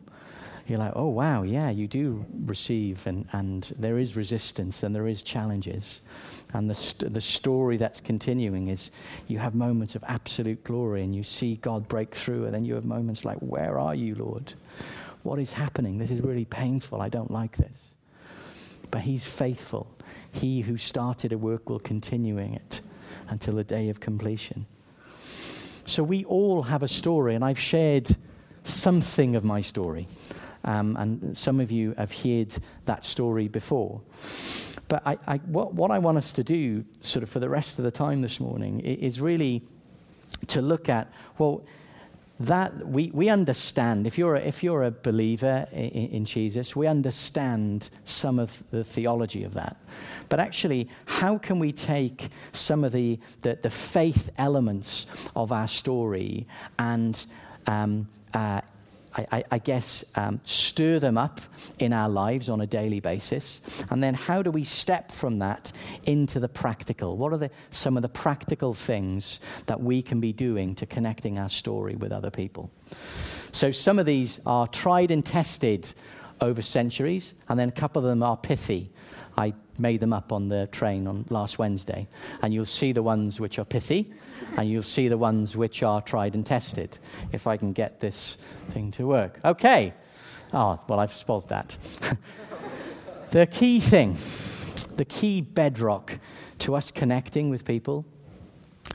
you're 0.70 0.80
like, 0.80 0.94
oh, 0.96 1.08
wow, 1.08 1.44
yeah, 1.44 1.70
you 1.70 1.88
do 1.88 2.26
receive, 2.46 3.06
and, 3.08 3.28
and 3.32 3.72
there 3.78 3.98
is 3.98 4.16
resistance 4.16 4.84
and 4.84 4.94
there 4.94 5.08
is 5.08 5.24
challenges. 5.24 6.02
And 6.54 6.70
the, 6.70 6.76
st- 6.76 7.14
the 7.14 7.22
story 7.22 7.78
that's 7.78 8.02
continuing 8.02 8.68
is 8.68 8.92
you 9.28 9.40
have 9.40 9.56
moments 9.56 9.96
of 9.96 10.04
absolute 10.08 10.64
glory 10.64 11.04
and 11.04 11.16
you 11.16 11.24
see 11.24 11.56
God 11.56 11.88
break 11.88 12.14
through, 12.16 12.46
and 12.46 12.54
then 12.54 12.66
you 12.66 12.76
have 12.76 12.86
moments 12.86 13.26
like, 13.26 13.38
Where 13.38 13.80
are 13.80 13.96
you, 13.96 14.16
Lord? 14.16 14.54
What 15.24 15.40
is 15.40 15.54
happening? 15.54 15.98
This 15.98 16.12
is 16.12 16.22
really 16.22 16.46
painful. 16.46 17.02
I 17.02 17.10
don't 17.10 17.32
like 17.32 17.58
this. 17.58 17.94
But 18.92 19.02
He's 19.02 19.26
faithful. 19.26 19.88
He 20.32 20.62
who 20.62 20.78
started 20.78 21.34
a 21.34 21.38
work 21.38 21.70
will 21.70 21.80
continuing 21.80 22.54
it 22.54 22.82
until 23.28 23.56
the 23.56 23.64
day 23.64 23.90
of 23.90 24.00
completion. 24.00 24.66
So 25.86 26.04
we 26.04 26.24
all 26.26 26.64
have 26.64 26.84
a 26.84 26.88
story, 26.88 27.36
and 27.36 27.44
I've 27.44 27.60
shared 27.60 28.16
something 28.64 29.36
of 29.36 29.44
my 29.44 29.62
story. 29.62 30.08
Um, 30.64 30.96
and 30.98 31.38
some 31.38 31.60
of 31.60 31.72
you 31.72 31.94
have 31.98 32.12
heard 32.12 32.54
that 32.86 33.06
story 33.06 33.48
before. 33.48 34.02
But 34.88 35.04
I, 35.06 35.18
I, 35.28 35.38
what, 35.38 35.74
what 35.74 35.92
I 35.92 36.00
want 36.00 36.18
us 36.18 36.34
to 36.34 36.44
do, 36.44 36.84
sort 37.00 37.24
of 37.24 37.30
for 37.30 37.40
the 37.40 37.50
rest 37.50 37.80
of 37.80 37.86
the 37.86 37.92
time 37.92 38.22
this 38.22 38.40
morning, 38.40 38.80
is 38.82 39.22
really 39.22 39.62
to 40.48 40.62
look 40.62 40.90
at, 40.90 41.12
well, 41.38 41.64
that 42.40 42.88
we, 42.88 43.12
we 43.14 43.28
understand, 43.28 44.08
if 44.08 44.18
you're 44.18 44.36
a, 44.36 44.40
if 44.40 44.64
you're 44.64 44.84
a 44.84 44.92
believer 44.92 45.68
in, 45.72 45.90
in, 45.90 46.26
Jesus, 46.26 46.74
we 46.74 46.88
understand 46.88 47.90
some 48.06 48.40
of 48.40 48.64
the 48.72 48.84
theology 48.84 49.44
of 49.44 49.54
that. 49.56 49.76
But 50.30 50.40
actually, 50.40 50.88
how 51.06 51.38
can 51.38 51.60
we 51.60 51.74
take 51.74 52.30
some 52.54 52.86
of 52.86 52.94
the, 52.94 53.20
the, 53.42 53.60
the 53.62 53.70
faith 53.70 54.30
elements 54.38 55.06
of 55.36 55.52
our 55.52 55.68
story 55.68 56.48
and 56.78 57.26
um, 57.68 58.08
uh, 58.34 58.62
I, 59.16 59.44
I, 59.52 59.58
guess, 59.58 60.04
um, 60.16 60.40
stir 60.44 61.00
them 61.00 61.18
up 61.18 61.42
in 61.80 61.94
our 61.94 62.10
lives 62.10 62.50
on 62.50 62.62
a 62.62 62.68
daily 62.68 63.00
basis? 63.00 63.62
And 63.90 64.04
then 64.04 64.14
how 64.14 64.42
do 64.42 64.52
we 64.52 64.64
step 64.64 65.12
from 65.12 65.40
that 65.40 65.72
into 66.04 66.40
the 66.40 66.48
practical? 66.48 67.18
What 67.18 67.34
are 67.34 67.38
the, 67.38 67.52
some 67.72 67.98
of 67.98 68.04
the 68.04 68.10
practical 68.10 68.74
things 68.74 69.40
that 69.66 69.82
we 69.82 70.02
can 70.02 70.20
be 70.20 70.32
doing 70.32 70.76
to 70.76 70.86
connecting 70.86 71.40
our 71.40 71.50
story 71.50 71.96
with 71.96 72.12
other 72.12 72.30
people? 72.30 72.72
So 73.52 73.72
some 73.72 74.00
of 74.00 74.06
these 74.06 74.40
are 74.46 74.68
tried 74.68 75.12
and 75.12 75.26
tested 75.26 75.94
over 76.42 76.62
centuries, 76.62 77.34
and 77.50 77.60
then 77.60 77.70
a 77.70 77.74
couple 77.74 78.02
of 78.02 78.08
them 78.08 78.24
are 78.24 78.38
pithy. 78.38 78.92
Made 79.80 80.00
them 80.02 80.14
up 80.14 80.32
on 80.32 80.50
the 80.50 80.68
train 80.68 81.08
on 81.08 81.26
last 81.30 81.58
Wednesday. 81.58 82.08
And 82.42 82.54
you'll 82.54 82.66
see 82.66 82.92
the 82.92 83.02
ones 83.02 83.40
which 83.40 83.58
are 83.58 83.66
pithy, 83.66 84.12
and 84.58 84.70
you'll 84.70 84.84
see 84.84 85.08
the 85.08 85.18
ones 85.18 85.56
which 85.58 85.82
are 85.82 86.02
tried 86.02 86.36
and 86.36 86.46
tested, 86.46 87.00
if 87.32 87.48
I 87.48 87.58
can 87.58 87.74
get 87.74 88.00
this 88.00 88.38
thing 88.68 88.92
to 88.92 89.08
work. 89.08 89.40
Okay. 89.44 89.94
Oh, 90.54 90.80
well, 90.88 91.00
I've 91.00 91.14
spoiled 91.14 91.50
that. 91.50 91.78
the 93.32 93.48
key 93.48 93.80
thing, 93.80 94.18
the 94.96 95.06
key 95.06 95.42
bedrock 95.42 96.20
to 96.60 96.76
us 96.76 96.92
connecting 96.92 97.50
with 97.50 97.66
people 97.66 98.06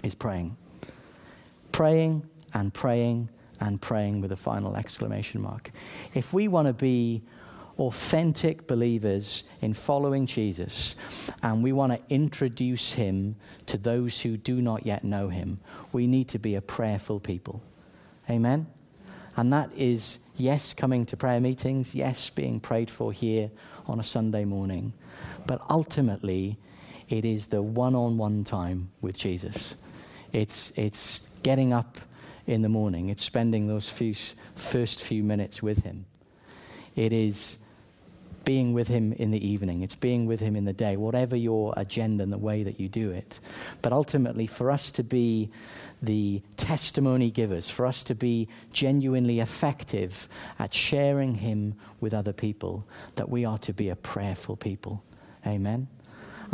is 0.02 0.14
praying. 0.14 0.56
Praying 1.72 2.28
and 2.52 2.72
praying 2.72 3.30
and 3.60 3.80
praying 3.80 4.20
with 4.20 4.32
a 4.32 4.36
final 4.36 4.76
exclamation 4.76 5.40
mark. 5.40 5.70
If 6.12 6.32
we 6.32 6.48
want 6.48 6.68
to 6.68 6.72
be 6.72 7.22
authentic 7.78 8.66
believers 8.66 9.44
in 9.60 9.74
following 9.74 10.26
Jesus, 10.26 10.94
and 11.42 11.62
we 11.62 11.72
want 11.72 11.92
to 11.92 12.14
introduce 12.14 12.92
him 12.92 13.36
to 13.66 13.78
those 13.78 14.22
who 14.22 14.36
do 14.36 14.60
not 14.60 14.86
yet 14.86 15.04
know 15.04 15.28
him, 15.28 15.58
we 15.92 16.06
need 16.06 16.28
to 16.28 16.38
be 16.38 16.54
a 16.54 16.60
prayerful 16.60 17.20
people. 17.20 17.62
Amen? 18.30 18.66
And 19.36 19.52
that 19.52 19.70
is, 19.76 20.18
yes, 20.36 20.74
coming 20.74 21.04
to 21.06 21.16
prayer 21.16 21.40
meetings, 21.40 21.94
yes, 21.94 22.30
being 22.30 22.60
prayed 22.60 22.90
for 22.90 23.12
here 23.12 23.50
on 23.86 23.98
a 23.98 24.04
Sunday 24.04 24.44
morning, 24.44 24.92
but 25.46 25.60
ultimately, 25.68 26.58
it 27.08 27.24
is 27.24 27.48
the 27.48 27.60
one 27.60 27.94
on 27.94 28.16
one 28.16 28.44
time 28.44 28.90
with 29.00 29.18
Jesus. 29.18 29.74
It's, 30.32 30.72
it's 30.76 31.28
getting 31.42 31.72
up 31.72 31.98
in 32.46 32.62
the 32.62 32.68
morning, 32.68 33.08
it's 33.08 33.24
spending 33.24 33.66
those 33.66 33.88
few, 33.88 34.14
first 34.54 35.02
few 35.02 35.22
minutes 35.22 35.62
with 35.62 35.82
Him. 35.82 36.06
It 36.94 37.12
is 37.12 37.58
being 38.44 38.72
with 38.72 38.88
Him 38.88 39.12
in 39.12 39.30
the 39.30 39.46
evening, 39.46 39.82
it's 39.82 39.94
being 39.94 40.26
with 40.26 40.40
Him 40.40 40.56
in 40.56 40.64
the 40.64 40.72
day, 40.72 40.96
whatever 40.96 41.36
your 41.36 41.74
agenda 41.76 42.22
and 42.22 42.32
the 42.32 42.38
way 42.38 42.62
that 42.62 42.78
you 42.80 42.88
do 42.88 43.10
it. 43.10 43.40
But 43.82 43.92
ultimately, 43.92 44.46
for 44.46 44.70
us 44.70 44.90
to 44.92 45.02
be 45.02 45.50
the 46.02 46.42
testimony 46.56 47.30
givers, 47.30 47.70
for 47.70 47.86
us 47.86 48.02
to 48.04 48.14
be 48.14 48.48
genuinely 48.72 49.40
effective 49.40 50.28
at 50.58 50.74
sharing 50.74 51.36
Him 51.36 51.74
with 52.00 52.12
other 52.12 52.32
people, 52.32 52.86
that 53.14 53.28
we 53.28 53.44
are 53.44 53.58
to 53.58 53.72
be 53.72 53.88
a 53.88 53.96
prayerful 53.96 54.56
people. 54.56 55.02
Amen. 55.46 55.88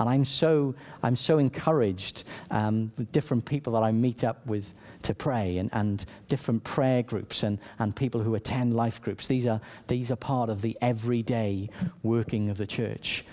And 0.01 0.09
I'm 0.09 0.25
so, 0.25 0.75
I'm 1.03 1.15
so 1.15 1.37
encouraged 1.37 2.25
um, 2.51 2.91
with 2.97 3.13
different 3.13 3.45
people 3.45 3.75
that 3.75 3.83
I 3.83 3.93
meet 3.93 4.25
up 4.25 4.45
with 4.47 4.73
to 5.03 5.15
pray 5.15 5.59
and, 5.59 5.69
and 5.75 6.03
different 6.27 6.65
prayer 6.65 7.03
groups 7.03 7.43
and, 7.43 7.59
and 7.79 7.95
people 7.95 8.23
who 8.23 8.35
attend 8.35 8.73
life 8.73 9.03
groups. 9.03 9.27
These 9.27 9.47
are, 9.47 9.61
these 9.89 10.11
are 10.11 10.17
part 10.17 10.49
of 10.49 10.63
the 10.63 10.77
everyday 10.81 11.69
working 12.03 12.49
of 12.49 12.57
the 12.57 12.67
church. 12.67 13.27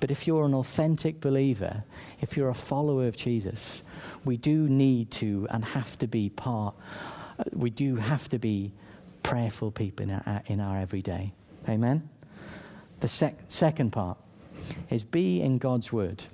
But 0.00 0.10
if 0.10 0.26
you're 0.26 0.44
an 0.44 0.54
authentic 0.54 1.20
believer, 1.20 1.84
if 2.22 2.38
you're 2.38 2.48
a 2.48 2.54
follower 2.54 3.06
of 3.06 3.18
Jesus, 3.18 3.82
we 4.24 4.38
do 4.38 4.66
need 4.66 5.10
to 5.12 5.46
and 5.50 5.62
have 5.62 5.98
to 5.98 6.06
be 6.06 6.30
part, 6.30 6.74
uh, 7.38 7.44
we 7.52 7.68
do 7.68 7.96
have 7.96 8.30
to 8.30 8.38
be 8.38 8.72
prayerful 9.22 9.72
people 9.72 10.04
in 10.04 10.12
our, 10.12 10.42
in 10.46 10.58
our 10.58 10.78
everyday. 10.78 11.34
Amen? 11.68 12.08
The 13.00 13.08
sec- 13.08 13.36
second 13.48 13.90
part 13.90 14.16
is 14.90 15.04
be 15.04 15.40
in 15.40 15.58
God's 15.58 15.92
Word. 15.92 16.24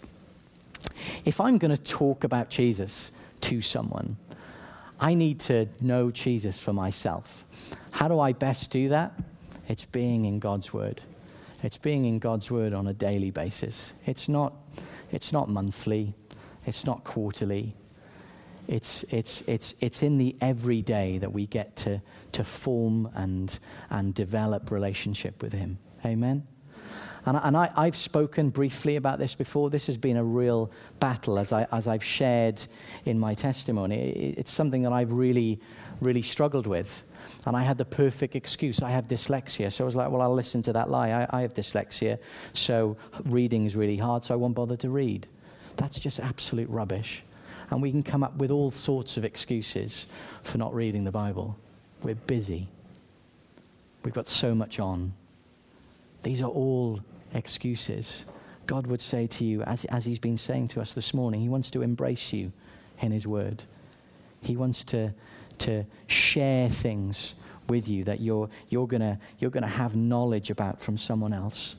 If 1.24 1.40
I'm 1.40 1.58
going 1.58 1.74
to 1.74 1.82
talk 1.82 2.24
about 2.24 2.50
Jesus 2.50 3.12
to 3.42 3.60
someone, 3.60 4.16
I 4.98 5.14
need 5.14 5.40
to 5.40 5.66
know 5.80 6.10
Jesus 6.10 6.60
for 6.60 6.72
myself. 6.72 7.44
How 7.92 8.08
do 8.08 8.20
I 8.20 8.32
best 8.32 8.70
do 8.70 8.90
that? 8.90 9.12
It's 9.68 9.84
being 9.84 10.24
in 10.24 10.38
God's 10.38 10.72
Word. 10.72 11.00
It's 11.62 11.76
being 11.76 12.04
in 12.04 12.18
God's 12.18 12.50
Word 12.50 12.72
on 12.72 12.86
a 12.86 12.92
daily 12.92 13.30
basis. 13.30 13.92
It's 14.06 14.28
not, 14.28 14.54
it's 15.10 15.32
not 15.32 15.48
monthly, 15.48 16.14
it's 16.66 16.84
not 16.84 17.04
quarterly. 17.04 17.74
It's, 18.68 19.02
it's, 19.04 19.42
it's, 19.48 19.74
it's 19.80 20.02
in 20.02 20.18
the 20.18 20.36
everyday 20.40 21.18
that 21.18 21.32
we 21.32 21.46
get 21.46 21.74
to, 21.76 22.00
to 22.32 22.44
form 22.44 23.10
and, 23.14 23.58
and 23.88 24.14
develop 24.14 24.70
relationship 24.70 25.42
with 25.42 25.52
Him. 25.52 25.78
Amen? 26.04 26.46
And, 27.26 27.38
and 27.42 27.56
I, 27.56 27.84
have 27.84 27.96
spoken 27.96 28.50
briefly 28.50 28.96
about 28.96 29.18
this 29.18 29.34
before. 29.34 29.70
This 29.70 29.86
has 29.86 29.96
been 29.96 30.16
a 30.16 30.24
real 30.24 30.70
battle, 31.00 31.38
as, 31.38 31.52
I, 31.52 31.66
as 31.70 31.86
I've 31.86 32.04
shared 32.04 32.64
in 33.04 33.18
my 33.18 33.34
testimony. 33.34 33.96
It, 33.96 34.38
it's 34.38 34.52
something 34.52 34.82
that 34.82 34.92
I've 34.92 35.12
really, 35.12 35.60
really 36.00 36.22
struggled 36.22 36.66
with. 36.66 37.04
And 37.46 37.56
I 37.56 37.62
had 37.62 37.78
the 37.78 37.84
perfect 37.84 38.34
excuse. 38.36 38.82
I 38.82 38.90
have 38.90 39.06
dyslexia. 39.06 39.72
So 39.72 39.84
I 39.84 39.86
was 39.86 39.96
like, 39.96 40.10
well, 40.10 40.22
I'll 40.22 40.34
listen 40.34 40.62
to 40.62 40.72
that 40.72 40.90
lie. 40.90 41.10
I, 41.10 41.26
I 41.30 41.42
have 41.42 41.54
dyslexia. 41.54 42.18
So 42.52 42.96
reading 43.24 43.66
is 43.66 43.76
really 43.76 43.96
hard, 43.96 44.24
so 44.24 44.34
I 44.34 44.36
won't 44.36 44.54
bother 44.54 44.76
to 44.78 44.90
read. 44.90 45.26
That's 45.76 45.98
just 45.98 46.20
absolute 46.20 46.68
rubbish. 46.68 47.22
And 47.70 47.80
we 47.80 47.90
can 47.90 48.02
come 48.02 48.22
up 48.22 48.36
with 48.36 48.50
all 48.50 48.70
sorts 48.70 49.16
of 49.16 49.24
excuses 49.24 50.06
for 50.42 50.58
not 50.58 50.74
reading 50.74 51.04
the 51.04 51.12
Bible. 51.12 51.56
We're 52.02 52.14
busy. 52.14 52.68
We've 54.04 54.14
got 54.14 54.28
so 54.28 54.54
much 54.54 54.80
on. 54.80 55.12
These 56.22 56.42
are 56.42 56.48
all 56.48 57.00
excuses. 57.34 58.24
God 58.66 58.86
would 58.86 59.00
say 59.00 59.26
to 59.26 59.44
you, 59.44 59.62
as, 59.62 59.84
as 59.86 60.04
He's 60.04 60.18
been 60.18 60.36
saying 60.36 60.68
to 60.68 60.80
us 60.80 60.94
this 60.94 61.12
morning, 61.12 61.40
He 61.40 61.48
wants 61.48 61.70
to 61.72 61.82
embrace 61.82 62.32
you 62.32 62.52
in 63.00 63.12
His 63.12 63.26
Word. 63.26 63.64
He 64.42 64.56
wants 64.56 64.84
to, 64.84 65.12
to 65.58 65.84
share 66.06 66.68
things 66.68 67.34
with 67.68 67.88
you 67.88 68.04
that 68.04 68.20
you're, 68.20 68.48
you're 68.68 68.86
going 68.86 69.18
you're 69.38 69.50
going 69.50 69.62
to 69.62 69.68
have 69.68 69.94
knowledge 69.96 70.50
about 70.50 70.80
from 70.80 70.98
someone 70.98 71.32
else. 71.32 71.76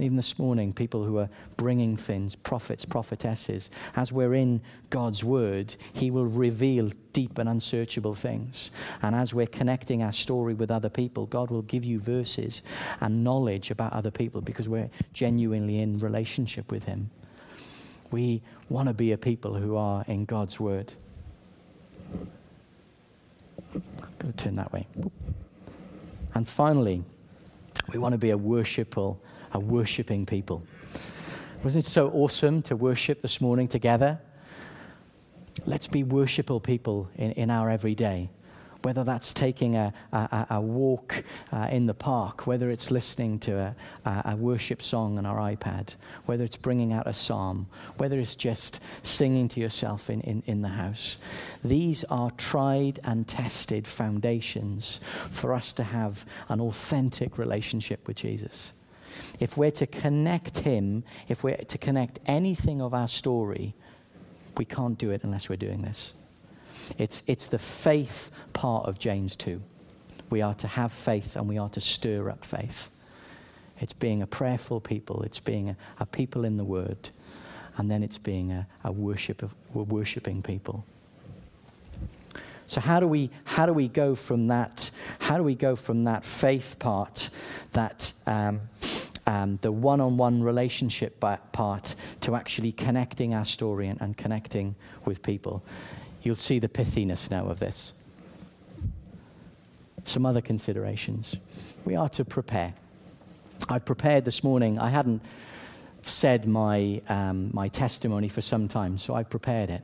Even 0.00 0.16
this 0.16 0.38
morning, 0.38 0.72
people 0.72 1.04
who 1.04 1.18
are 1.18 1.28
bringing 1.58 1.94
things, 1.96 2.34
prophets, 2.34 2.86
prophetesses, 2.86 3.68
as 3.96 4.10
we're 4.10 4.34
in 4.34 4.62
God's 4.88 5.22
word, 5.22 5.76
He 5.92 6.10
will 6.10 6.26
reveal 6.26 6.90
deep 7.12 7.36
and 7.36 7.48
unsearchable 7.48 8.14
things. 8.14 8.70
And 9.02 9.14
as 9.14 9.34
we're 9.34 9.46
connecting 9.46 10.02
our 10.02 10.12
story 10.12 10.54
with 10.54 10.70
other 10.70 10.88
people, 10.88 11.26
God 11.26 11.50
will 11.50 11.62
give 11.62 11.84
you 11.84 12.00
verses 12.00 12.62
and 13.00 13.22
knowledge 13.22 13.70
about 13.70 13.92
other 13.92 14.10
people 14.10 14.40
because 14.40 14.68
we're 14.68 14.90
genuinely 15.12 15.80
in 15.80 15.98
relationship 15.98 16.72
with 16.72 16.84
Him. 16.84 17.10
We 18.10 18.40
want 18.70 18.88
to 18.88 18.94
be 18.94 19.12
a 19.12 19.18
people 19.18 19.54
who 19.54 19.76
are 19.76 20.04
in 20.08 20.24
God's 20.24 20.58
word. 20.58 20.94
I'm 23.74 23.82
going 24.18 24.32
to 24.32 24.44
turn 24.44 24.56
that 24.56 24.72
way. 24.72 24.86
And 26.34 26.48
finally, 26.48 27.04
we 27.92 27.98
want 27.98 28.12
to 28.12 28.18
be 28.18 28.30
a 28.30 28.38
worshipful 28.38 29.20
a 29.52 29.60
worshiping 29.60 30.26
people. 30.26 30.62
Wasn't 31.62 31.84
it 31.84 31.88
so 31.88 32.10
awesome 32.10 32.62
to 32.62 32.76
worship 32.76 33.22
this 33.22 33.40
morning 33.40 33.68
together? 33.68 34.18
Let's 35.66 35.88
be 35.88 36.02
worshipful 36.02 36.60
people 36.60 37.10
in, 37.16 37.32
in 37.32 37.50
our 37.50 37.68
everyday 37.68 38.30
whether 38.82 39.04
that's 39.04 39.34
taking 39.34 39.76
a, 39.76 39.92
a, 40.12 40.46
a 40.50 40.60
walk 40.60 41.22
uh, 41.52 41.68
in 41.70 41.86
the 41.86 41.94
park, 41.94 42.46
whether 42.46 42.70
it's 42.70 42.90
listening 42.90 43.38
to 43.40 43.58
a, 43.58 43.74
a, 44.04 44.36
worship 44.36 44.82
song 44.82 45.18
on 45.18 45.26
our 45.26 45.38
iPad, 45.38 45.94
whether 46.26 46.44
it's 46.44 46.56
bringing 46.56 46.92
out 46.92 47.06
a 47.06 47.12
psalm, 47.12 47.66
whether 47.98 48.18
it's 48.18 48.34
just 48.34 48.80
singing 49.02 49.48
to 49.48 49.60
yourself 49.60 50.08
in, 50.08 50.20
in, 50.22 50.42
in 50.46 50.62
the 50.62 50.68
house. 50.68 51.18
These 51.62 52.04
are 52.04 52.30
tried 52.32 53.00
and 53.04 53.26
tested 53.28 53.86
foundations 53.86 55.00
for 55.30 55.52
us 55.52 55.72
to 55.74 55.84
have 55.84 56.24
an 56.48 56.60
authentic 56.60 57.38
relationship 57.38 58.06
with 58.06 58.16
Jesus. 58.16 58.72
If 59.40 59.56
we're 59.56 59.70
to 59.72 59.86
connect 59.86 60.58
him, 60.58 61.02
if 61.28 61.42
we're 61.42 61.56
to 61.56 61.78
connect 61.78 62.20
anything 62.26 62.80
of 62.80 62.94
our 62.94 63.08
story, 63.08 63.74
we 64.56 64.64
can't 64.66 64.98
do 64.98 65.10
it 65.10 65.24
unless 65.24 65.48
we're 65.48 65.56
doing 65.56 65.82
this. 65.82 66.12
It's, 66.98 67.22
it's 67.26 67.48
the 67.48 67.58
faith 67.58 68.30
part 68.52 68.86
of 68.86 68.98
James 68.98 69.34
2. 69.36 69.60
We 70.28 70.42
are 70.42 70.54
to 70.54 70.68
have 70.68 70.92
faith 70.92 71.36
and 71.36 71.48
we 71.48 71.58
are 71.58 71.70
to 71.70 71.80
stir 71.80 72.28
up 72.28 72.44
faith. 72.44 72.90
It's 73.80 73.94
being 73.94 74.22
a 74.22 74.26
prayerful 74.26 74.80
people. 74.80 75.22
It's 75.22 75.40
being 75.40 75.70
a, 75.70 75.76
a 75.98 76.06
people 76.06 76.44
in 76.44 76.56
the 76.56 76.64
Word. 76.64 77.10
And 77.76 77.90
then 77.90 78.02
it's 78.02 78.18
being 78.18 78.52
a, 78.52 78.66
a 78.84 78.92
worship 78.92 79.42
of, 79.42 79.54
worshiping 79.74 80.42
people. 80.42 80.84
So 82.66 82.80
how 82.80 83.00
do 83.00 83.08
we 83.08 83.30
how 83.44 83.66
do 83.66 83.72
we 83.72 83.88
go 83.88 84.14
from 84.14 84.46
that? 84.48 84.90
How 85.18 85.36
do 85.36 85.42
we 85.42 85.56
go 85.56 85.74
from 85.74 86.04
that 86.04 86.24
faith 86.24 86.76
part, 86.78 87.30
that 87.72 88.12
um, 88.28 88.60
um, 89.30 89.58
the 89.62 89.70
one-on-one 89.70 90.42
relationship 90.42 91.20
part, 91.52 91.94
to 92.20 92.34
actually 92.34 92.72
connecting 92.72 93.32
our 93.32 93.44
story 93.44 93.86
and, 93.86 94.00
and 94.00 94.16
connecting 94.16 94.74
with 95.04 95.22
people? 95.22 95.62
You'll 96.22 96.34
see 96.34 96.58
the 96.58 96.68
pithiness 96.68 97.30
now 97.30 97.46
of 97.46 97.60
this. 97.60 97.92
Some 100.04 100.26
other 100.26 100.40
considerations. 100.40 101.36
We 101.84 101.94
are 101.94 102.08
to 102.08 102.24
prepare. 102.24 102.74
I've 103.68 103.84
prepared 103.84 104.24
this 104.24 104.42
morning. 104.42 104.80
I 104.80 104.90
hadn't 104.90 105.22
said 106.02 106.46
my, 106.48 107.00
um, 107.08 107.50
my 107.52 107.68
testimony 107.68 108.28
for 108.28 108.40
some 108.40 108.66
time, 108.66 108.98
so 108.98 109.14
I've 109.14 109.30
prepared 109.30 109.70
it. 109.70 109.82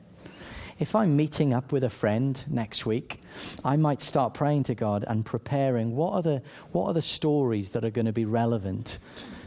If 0.79 0.95
I'm 0.95 1.17
meeting 1.17 1.55
up 1.55 1.73
with 1.73 1.85
a 1.85 1.91
friend 1.91 2.45
next 2.49 2.85
week, 2.85 3.21
I 3.65 3.77
might 3.77 4.03
start 4.03 4.35
praying 4.35 4.65
to 4.65 4.75
God 4.75 5.07
and 5.09 5.25
preparing 5.25 5.97
what 5.97 6.13
are 6.13 6.23
the, 6.23 6.43
what 6.73 6.89
are 6.89 6.93
the 6.93 7.01
stories 7.01 7.71
that 7.71 7.83
are 7.83 7.91
going 7.91 8.05
to 8.05 8.13
be 8.13 8.27
relevant 8.27 8.99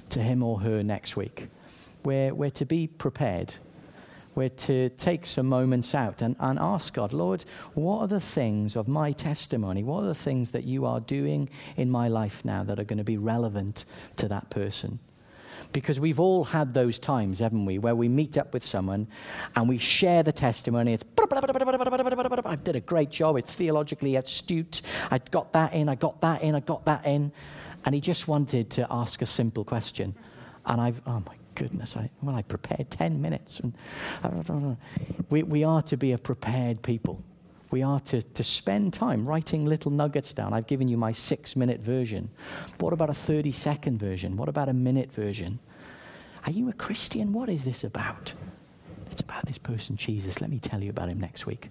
to 0.09 0.21
him 0.21 0.41
or 0.41 0.61
her 0.61 0.81
next 0.81 1.15
week. 1.15 1.47
We're, 2.03 2.33
we're 2.33 2.49
to 2.51 2.65
be 2.65 2.87
prepared. 2.87 3.53
We're 4.33 4.49
to 4.49 4.89
take 4.89 5.27
some 5.27 5.45
moments 5.45 5.93
out 5.93 6.23
and, 6.23 6.35
and 6.39 6.57
ask 6.57 6.95
God, 6.95 7.13
Lord, 7.13 7.45
what 7.75 7.99
are 7.99 8.07
the 8.07 8.19
things 8.19 8.75
of 8.75 8.87
my 8.87 9.11
testimony? 9.11 9.83
What 9.83 10.03
are 10.03 10.07
the 10.07 10.15
things 10.15 10.49
that 10.51 10.63
you 10.63 10.85
are 10.85 10.99
doing 10.99 11.49
in 11.77 11.91
my 11.91 12.07
life 12.07 12.43
now 12.43 12.63
that 12.63 12.79
are 12.79 12.83
going 12.83 12.97
to 12.97 13.03
be 13.03 13.17
relevant 13.17 13.85
to 14.15 14.27
that 14.29 14.49
person? 14.49 14.97
Because 15.71 15.99
we've 15.99 16.19
all 16.19 16.45
had 16.45 16.73
those 16.73 16.97
times, 16.97 17.39
haven't 17.39 17.65
we, 17.65 17.77
where 17.77 17.95
we 17.95 18.07
meet 18.07 18.37
up 18.37 18.53
with 18.53 18.65
someone 18.65 19.07
and 19.55 19.69
we 19.69 19.77
share 19.77 20.23
the 20.23 20.31
testimony. 20.31 20.93
It's, 20.93 21.03
I 22.45 22.55
did 22.55 22.75
a 22.75 22.79
great 22.79 23.11
job. 23.11 23.37
It's 23.37 23.53
theologically 23.53 24.15
astute. 24.15 24.81
I 25.11 25.19
got 25.19 25.53
that 25.53 25.73
in, 25.73 25.87
I 25.87 25.95
got 25.95 26.21
that 26.21 26.41
in, 26.41 26.55
I 26.55 26.59
got 26.61 26.85
that 26.85 27.05
in. 27.05 27.31
And 27.85 27.93
he 27.93 28.01
just 28.01 28.27
wanted 28.27 28.71
to 28.71 28.87
ask 28.89 29.21
a 29.21 29.25
simple 29.25 29.63
question. 29.63 30.15
And 30.65 30.81
I've, 30.81 31.01
oh 31.05 31.21
my 31.25 31.35
goodness, 31.55 31.95
I, 31.97 32.09
well, 32.21 32.35
I 32.35 32.41
prepared 32.41 32.89
10 32.89 33.21
minutes. 33.21 33.59
And 33.59 33.73
we, 35.29 35.43
we 35.43 35.63
are 35.63 35.81
to 35.83 35.97
be 35.97 36.13
a 36.13 36.17
prepared 36.17 36.81
people. 36.81 37.23
We 37.71 37.83
are 37.83 37.99
to, 38.01 38.21
to 38.21 38.43
spend 38.43 38.93
time 38.93 39.27
writing 39.27 39.65
little 39.65 39.91
nuggets 39.91 40.33
down. 40.33 40.53
I've 40.53 40.67
given 40.67 40.87
you 40.87 40.97
my 40.97 41.11
six 41.11 41.55
minute 41.55 41.79
version. 41.81 42.29
What 42.79 42.93
about 42.93 43.09
a 43.09 43.13
30 43.13 43.51
second 43.51 43.99
version? 43.99 44.37
What 44.37 44.49
about 44.49 44.69
a 44.69 44.73
minute 44.73 45.11
version? 45.11 45.59
Are 46.45 46.51
you 46.51 46.69
a 46.69 46.73
Christian? 46.73 47.33
What 47.33 47.49
is 47.49 47.65
this 47.65 47.83
about? 47.83 48.33
It's 49.11 49.21
about 49.21 49.45
this 49.45 49.57
person, 49.57 49.97
Jesus. 49.97 50.41
Let 50.41 50.49
me 50.49 50.59
tell 50.59 50.81
you 50.81 50.89
about 50.89 51.09
him 51.09 51.19
next 51.19 51.45
week. 51.45 51.69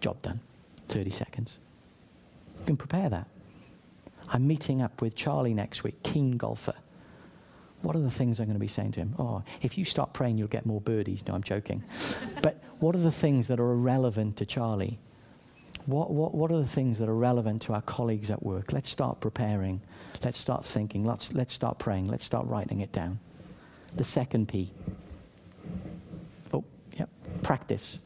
Job 0.00 0.20
done. 0.22 0.40
30 0.88 1.10
seconds. 1.10 1.58
You 2.60 2.66
can 2.66 2.76
prepare 2.76 3.08
that. 3.10 3.28
I'm 4.28 4.46
meeting 4.46 4.82
up 4.82 5.00
with 5.00 5.14
Charlie 5.14 5.54
next 5.54 5.84
week, 5.84 6.02
keen 6.02 6.36
golfer. 6.36 6.74
What 7.82 7.94
are 7.94 8.00
the 8.00 8.10
things 8.10 8.40
I'm 8.40 8.46
going 8.46 8.56
to 8.56 8.60
be 8.60 8.66
saying 8.66 8.92
to 8.92 9.00
him? 9.00 9.14
Oh, 9.18 9.42
if 9.62 9.78
you 9.78 9.84
start 9.84 10.12
praying, 10.12 10.38
you'll 10.38 10.48
get 10.48 10.66
more 10.66 10.80
birdies. 10.80 11.22
No, 11.26 11.34
I'm 11.34 11.42
joking. 11.42 11.84
but 12.42 12.60
what 12.80 12.96
are 12.96 13.00
the 13.00 13.12
things 13.12 13.46
that 13.48 13.60
are 13.60 13.70
irrelevant 13.70 14.36
to 14.38 14.46
Charlie? 14.46 14.98
What, 15.86 16.10
what, 16.10 16.34
what 16.34 16.50
are 16.50 16.58
the 16.58 16.66
things 16.66 16.98
that 16.98 17.08
are 17.08 17.14
relevant 17.14 17.62
to 17.62 17.72
our 17.72 17.82
colleagues 17.82 18.30
at 18.30 18.42
work? 18.42 18.72
Let's 18.72 18.88
start 18.88 19.20
preparing. 19.20 19.80
Let's 20.22 20.38
start 20.38 20.64
thinking. 20.64 21.04
Let's, 21.04 21.32
let's 21.32 21.52
start 21.52 21.78
praying. 21.78 22.08
Let's 22.08 22.24
start 22.24 22.46
writing 22.46 22.80
it 22.80 22.90
down. 22.90 23.20
The 23.94 24.04
second 24.04 24.48
P. 24.48 24.72
Oh, 26.52 26.64
yep, 26.98 27.08
practice. 27.42 28.00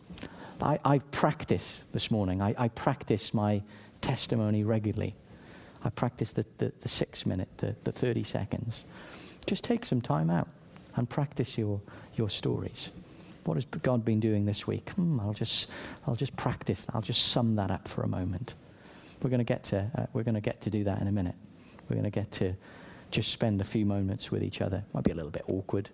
I, 0.60 0.78
I 0.84 0.98
practice 0.98 1.84
this 1.92 2.10
morning. 2.10 2.42
I, 2.42 2.54
I 2.58 2.68
practice 2.68 3.32
my 3.32 3.62
testimony 4.02 4.62
regularly. 4.62 5.14
I 5.82 5.88
practice 5.88 6.34
the, 6.34 6.44
the, 6.58 6.72
the 6.82 6.88
six 6.88 7.24
minute, 7.24 7.48
the, 7.56 7.76
the 7.84 7.92
30 7.92 8.22
seconds. 8.24 8.84
Just 9.46 9.64
take 9.64 9.86
some 9.86 10.02
time 10.02 10.28
out 10.28 10.48
and 10.96 11.08
practice 11.08 11.56
your, 11.56 11.80
your 12.14 12.28
stories. 12.28 12.90
What 13.50 13.56
has 13.56 13.64
God 13.64 14.04
been 14.04 14.20
doing 14.20 14.44
this 14.44 14.68
week? 14.68 14.90
Hmm, 14.90 15.18
I'll, 15.18 15.32
just, 15.32 15.68
I'll 16.06 16.14
just 16.14 16.36
practice. 16.36 16.86
I'll 16.94 17.02
just 17.02 17.32
sum 17.32 17.56
that 17.56 17.68
up 17.68 17.88
for 17.88 18.02
a 18.02 18.06
moment. 18.06 18.54
We're 19.20 19.30
going 19.30 19.38
to 19.38 19.44
get 19.44 19.64
to, 19.64 19.90
uh, 19.98 20.06
we're 20.12 20.22
going 20.22 20.36
to, 20.36 20.40
get 20.40 20.60
to 20.60 20.70
do 20.70 20.84
that 20.84 21.00
in 21.00 21.08
a 21.08 21.10
minute. 21.10 21.34
We're 21.88 21.96
going 21.96 22.04
to 22.04 22.10
get 22.10 22.30
to 22.30 22.54
just 23.10 23.32
spend 23.32 23.60
a 23.60 23.64
few 23.64 23.84
moments 23.84 24.30
with 24.30 24.44
each 24.44 24.60
other. 24.60 24.84
Might 24.94 25.02
be 25.02 25.10
a 25.10 25.16
little 25.16 25.32
bit 25.32 25.42
awkward, 25.48 25.90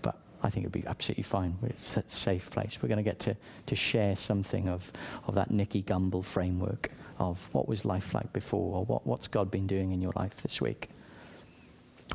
but 0.00 0.16
I 0.42 0.48
think 0.48 0.64
it'll 0.64 0.80
be 0.80 0.86
absolutely 0.86 1.24
fine. 1.24 1.58
It's 1.64 1.94
a 1.98 2.04
safe 2.06 2.48
place. 2.48 2.78
We're 2.82 2.88
going 2.88 2.96
to 2.96 3.02
get 3.02 3.18
to, 3.18 3.36
to 3.66 3.76
share 3.76 4.16
something 4.16 4.66
of, 4.66 4.90
of 5.26 5.34
that 5.34 5.50
Nicky 5.50 5.82
Gumbel 5.82 6.24
framework 6.24 6.90
of 7.18 7.50
what 7.52 7.68
was 7.68 7.84
life 7.84 8.14
like 8.14 8.32
before, 8.32 8.76
or 8.76 8.86
what, 8.86 9.06
what's 9.06 9.28
God 9.28 9.50
been 9.50 9.66
doing 9.66 9.92
in 9.92 10.00
your 10.00 10.14
life 10.16 10.38
this 10.38 10.58
week. 10.58 10.88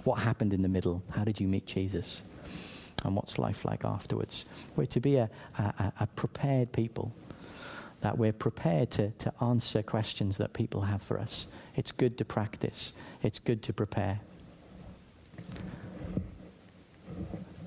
What 0.04 0.16
happened 0.16 0.52
in 0.52 0.64
the 0.64 0.68
middle? 0.68 1.04
How 1.12 1.24
did 1.24 1.40
you 1.40 1.48
meet 1.48 1.68
Jesus? 1.68 2.24
And 3.04 3.16
what's 3.16 3.38
life 3.38 3.66
like 3.66 3.86
afterwards. 3.86 4.46
We're 4.76 4.86
to 4.88 5.00
be 5.00 5.18
a, 5.18 5.30
a, 5.58 5.94
a 6.02 6.08
prepared 6.16 6.72
people, 6.72 7.14
that 8.02 8.18
we're 8.18 8.34
prepared 8.34 8.92
to, 8.92 9.12
to 9.12 9.34
answer 9.42 9.82
questions 9.82 10.38
that 10.38 10.54
people 10.54 10.82
have 10.82 11.02
for 11.02 11.20
us. 11.20 11.48
It's 11.76 11.92
good 11.92 12.18
to 12.18 12.26
practice, 12.26 12.94
it's 13.22 13.40
good 13.40 13.62
to 13.64 13.74
prepare. 13.74 14.20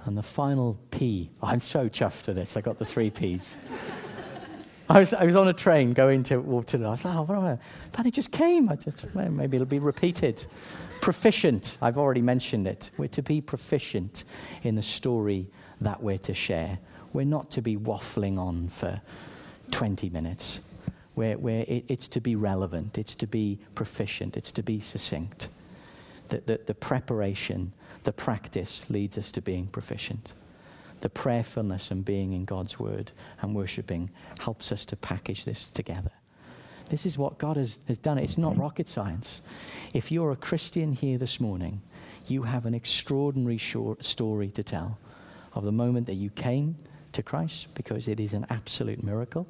And 0.05 0.17
the 0.17 0.23
final 0.23 0.79
P, 0.93 1.31
oh, 1.43 1.49
I'm 1.49 1.61
so 1.61 1.89
chuffed 1.89 2.13
for 2.13 2.33
this. 2.33 2.57
I 2.57 2.61
got 2.61 2.79
the 2.79 2.85
three 2.85 3.11
P's. 3.11 3.57
I 4.89 5.01
was, 5.01 5.13
I 5.13 5.25
was 5.25 5.35
on 5.35 5.49
a 5.49 5.53
train 5.53 5.95
going 5.95 6.23
to 6.25 6.39
Waterloo. 6.39 6.87
I 6.87 6.91
was 6.93 7.05
like, 7.05 7.17
oh, 7.17 7.59
but 7.91 8.07
it 8.07 8.15
just 8.15 8.31
came. 8.31 8.69
I 8.69 8.77
just, 8.77 9.05
well, 9.15 9.29
maybe 9.31 9.57
it'll 9.57 9.67
be 9.67 9.81
repeated. 9.81 10.47
Proficient, 11.07 11.79
I've 11.81 11.99
already 11.99 12.21
mentioned 12.21 12.67
it. 12.67 12.91
We're 12.97 13.07
to 13.11 13.23
be 13.23 13.41
proficient 13.41 14.25
in 14.65 14.75
the 14.75 14.83
story 14.83 15.47
that 15.81 16.03
we're 16.03 16.19
to 16.19 16.35
share. 16.35 16.81
We're 17.13 17.25
not 17.25 17.49
to 17.53 17.63
be 17.63 17.77
waffling 17.77 18.41
on 18.41 18.71
for 18.71 19.01
20 19.71 20.11
minutes. 20.11 20.59
We're, 21.15 21.39
we're, 21.39 21.65
it, 21.69 21.85
it's 21.87 22.09
to 22.09 22.21
be 22.21 22.35
relevant, 22.35 22.99
it's 22.99 23.15
to 23.15 23.29
be 23.29 23.61
proficient, 23.77 24.37
it's 24.37 24.51
to 24.51 24.65
be 24.65 24.81
succinct. 24.81 25.49
The, 26.27 26.43
the, 26.45 26.61
the 26.67 26.75
preparation, 26.75 27.73
the 28.03 28.13
practice 28.13 28.91
leads 28.91 29.17
us 29.17 29.31
to 29.31 29.41
being 29.41 29.69
proficient. 29.69 30.33
The 31.03 31.09
prayerfulness 31.09 31.93
and 31.93 32.05
being 32.05 32.33
in 32.33 32.45
God's 32.45 32.81
word 32.81 33.13
and 33.43 33.55
worshipping 33.55 34.11
helps 34.41 34.73
us 34.73 34.85
to 34.87 34.97
package 34.97 35.45
this 35.45 35.71
together. 35.71 36.11
This 36.89 37.07
is 37.07 37.19
what 37.19 37.39
God 37.39 37.57
has, 37.57 37.79
has 37.89 37.99
done. 37.99 38.19
It's 38.19 38.39
not 38.39 38.53
mm-hmm. 38.53 38.63
rocket 38.63 38.89
science. 38.89 39.43
If 39.93 40.13
you're 40.13 40.31
a 40.31 40.37
Christian 40.37 40.93
here 40.93 41.19
this 41.19 41.41
morning, 41.41 41.83
you 42.27 42.43
have 42.43 42.67
an 42.67 42.75
extraordinary 42.75 43.59
short 43.59 44.05
story 44.05 44.51
to 44.51 44.63
tell 44.63 44.99
of 45.55 45.65
the 45.65 45.73
moment 45.73 46.07
that 46.07 46.15
you 46.15 46.31
came 46.31 46.77
to 47.13 47.23
Christ 47.23 47.75
because 47.75 48.09
it 48.09 48.21
is 48.21 48.35
an 48.35 48.47
absolute 48.51 49.03
miracle. 49.03 49.47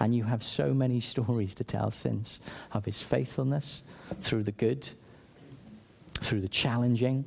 And 0.00 0.14
you 0.14 0.24
have 0.24 0.42
so 0.42 0.72
many 0.72 1.00
stories 1.14 1.54
to 1.56 1.64
tell 1.64 1.90
since 1.90 2.40
of 2.72 2.84
his 2.84 3.02
faithfulness 3.02 3.82
through 4.20 4.44
the 4.44 4.52
good, 4.52 4.88
through 6.20 6.40
the 6.40 6.48
challenging, 6.48 7.24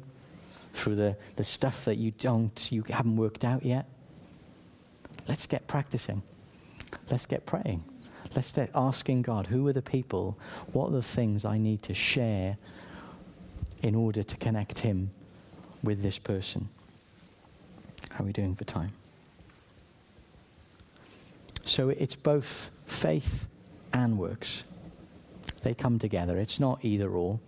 through 0.74 0.96
the, 0.96 1.16
the 1.36 1.44
stuff 1.44 1.86
that 1.86 1.98
you 1.98 2.12
don't, 2.12 2.72
you 2.72 2.84
haven't 2.90 3.18
worked 3.18 3.44
out 3.44 3.66
yet. 3.66 3.88
Let's 5.28 5.46
get 5.46 5.68
practicing. 5.68 6.22
Let's 7.10 7.26
get 7.26 7.46
praying. 7.46 7.84
Let's 8.36 8.48
start 8.48 8.70
asking 8.76 9.24
God, 9.24 9.48
who 9.48 9.68
are 9.68 9.74
the 9.74 9.82
people? 9.82 10.38
What 10.72 10.90
are 10.90 10.92
the 10.92 11.02
things 11.02 11.46
I 11.46 11.58
need 11.58 11.82
to 11.84 11.94
share 11.94 12.58
in 13.82 13.96
order 13.96 14.24
to 14.24 14.38
connect 14.38 14.80
Him 14.80 15.12
with 15.84 16.02
this 16.02 16.20
person? 16.20 16.70
How 18.12 18.24
are 18.24 18.28
we 18.28 18.34
doing 18.34 18.56
for 18.56 18.64
time? 18.64 18.92
So 21.64 21.90
it's 21.90 22.16
both 22.16 22.72
faith 22.86 23.48
and 23.94 24.18
works. 24.18 24.64
They 25.64 25.74
come 25.74 26.00
together. 26.00 26.38
It's 26.38 26.60
not 26.60 26.84
either 26.84 27.10
or, 27.10 27.40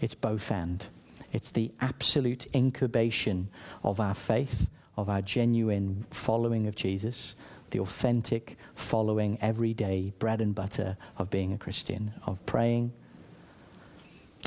it's 0.00 0.14
both 0.14 0.50
and. 0.50 0.84
It's 1.32 1.50
the 1.50 1.70
absolute 1.80 2.46
incubation 2.54 3.48
of 3.82 4.00
our 4.00 4.14
faith, 4.14 4.68
of 4.96 5.08
our 5.08 5.22
genuine 5.22 6.06
following 6.10 6.66
of 6.66 6.74
Jesus, 6.74 7.34
the 7.70 7.80
authentic 7.80 8.56
following 8.74 9.38
everyday 9.40 10.12
bread 10.18 10.40
and 10.40 10.54
butter 10.54 10.96
of 11.18 11.30
being 11.30 11.52
a 11.52 11.58
Christian, 11.58 12.12
of 12.24 12.44
praying, 12.46 12.92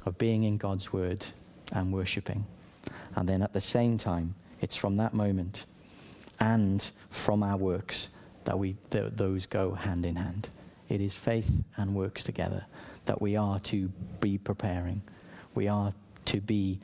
of 0.06 0.18
being 0.18 0.44
in 0.44 0.58
God's 0.58 0.94
word 0.94 1.26
and 1.72 1.94
worshipping. 1.94 2.46
And 3.16 3.28
then 3.28 3.42
at 3.42 3.54
the 3.54 3.62
same 3.62 3.98
time, 3.98 4.36
it's 4.62 4.76
from 4.76 4.98
that 4.98 5.14
moment 5.14 5.66
and 6.40 6.90
from 7.10 7.44
our 7.44 7.58
works 7.58 8.10
that 8.46 8.58
we 8.58 8.78
that 8.90 9.18
those 9.18 9.46
go 9.46 9.74
hand 9.74 10.06
in 10.06 10.16
hand. 10.16 10.50
It 10.88 11.02
is 11.02 11.14
faith 11.14 11.64
and 11.78 11.94
works 11.94 12.24
together 12.24 12.66
that 13.06 13.22
we 13.22 13.36
are 13.36 13.60
to 13.60 13.90
be 14.20 14.38
preparing. 14.38 15.02
We 15.54 15.68
are 15.68 15.94
to 16.26 16.42
be 16.42 16.80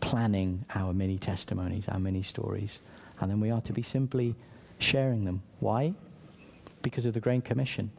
planning 0.00 0.64
our 0.74 0.92
mini 0.92 1.18
testimonies, 1.18 1.88
our 1.88 1.98
mini 1.98 2.22
stories. 2.22 2.80
And 3.20 3.30
then 3.30 3.40
we 3.40 3.50
are 3.50 3.60
to 3.62 3.72
be 3.72 3.82
simply 3.82 4.34
sharing 4.78 5.24
them. 5.24 5.42
Why? 5.60 5.94
Because 6.82 7.06
of 7.06 7.14
the 7.14 7.20
Great 7.20 7.44
Commission. 7.44 7.90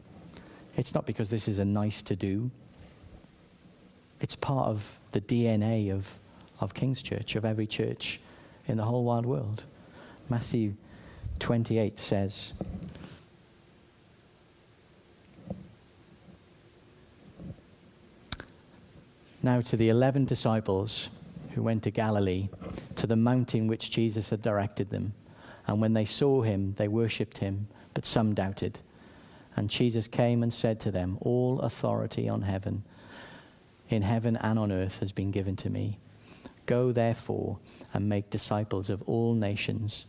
It's 0.76 0.94
not 0.94 1.06
because 1.06 1.28
this 1.28 1.48
is 1.48 1.58
a 1.58 1.64
nice 1.64 2.02
to 2.04 2.16
do, 2.16 2.50
it's 4.20 4.34
part 4.34 4.68
of 4.68 4.98
the 5.12 5.20
DNA 5.20 5.92
of, 5.92 6.18
of 6.60 6.74
King's 6.74 7.02
Church, 7.02 7.36
of 7.36 7.44
every 7.44 7.66
church 7.66 8.20
in 8.66 8.76
the 8.76 8.84
whole 8.84 9.04
wide 9.04 9.26
world. 9.26 9.64
Matthew 10.28 10.74
28 11.38 11.98
says, 11.98 12.52
Now 19.40 19.60
to 19.60 19.76
the 19.76 19.88
eleven 19.88 20.24
disciples 20.24 21.08
who 21.54 21.62
went 21.62 21.84
to 21.84 21.90
Galilee, 21.90 22.48
to 22.96 23.06
the 23.06 23.16
mountain 23.16 23.68
which 23.68 23.90
Jesus 23.90 24.30
had 24.30 24.42
directed 24.42 24.90
them. 24.90 25.12
And 25.68 25.80
when 25.80 25.92
they 25.92 26.04
saw 26.04 26.42
him, 26.42 26.74
they 26.76 26.88
worshipped 26.88 27.38
him, 27.38 27.68
but 27.94 28.04
some 28.04 28.34
doubted. 28.34 28.80
And 29.54 29.70
Jesus 29.70 30.08
came 30.08 30.42
and 30.42 30.52
said 30.52 30.80
to 30.80 30.90
them, 30.90 31.18
All 31.20 31.60
authority 31.60 32.28
on 32.28 32.42
heaven, 32.42 32.82
in 33.88 34.02
heaven 34.02 34.36
and 34.38 34.58
on 34.58 34.72
earth, 34.72 34.98
has 34.98 35.12
been 35.12 35.30
given 35.30 35.54
to 35.56 35.70
me. 35.70 35.98
Go 36.66 36.90
therefore 36.90 37.58
and 37.94 38.08
make 38.08 38.30
disciples 38.30 38.90
of 38.90 39.02
all 39.02 39.34
nations, 39.34 40.06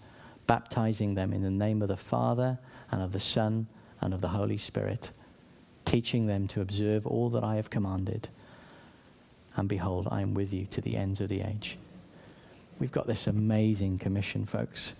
baptizing 0.48 1.14
them 1.14 1.32
in 1.32 1.44
the 1.44 1.52
name 1.52 1.84
of 1.84 1.90
the 1.90 1.96
Father 1.98 2.58
and 2.90 3.04
of 3.04 3.12
the 3.12 3.20
Son 3.20 3.68
and 4.02 4.16
of 4.16 4.22
the 4.22 4.30
Holy 4.30 4.58
Spirit, 4.58 5.12
teaching 5.86 6.26
them 6.26 6.48
to 6.48 6.62
observe 6.62 7.06
all 7.06 7.30
that 7.30 7.44
I 7.44 7.58
have 7.58 7.70
commanded 7.70 8.30
and 9.60 9.68
behold, 9.68 10.08
I 10.10 10.22
am 10.22 10.34
with 10.34 10.54
you 10.54 10.66
to 10.68 10.82
the 10.82 10.96
ends 10.96 11.20
of 11.20 11.30
the 11.30 11.42
age. 11.42 11.78
We've 12.80 12.92
got 12.92 13.08
this 13.08 13.28
amazing 13.28 14.00
commission, 14.00 14.46
folks. 14.46 14.94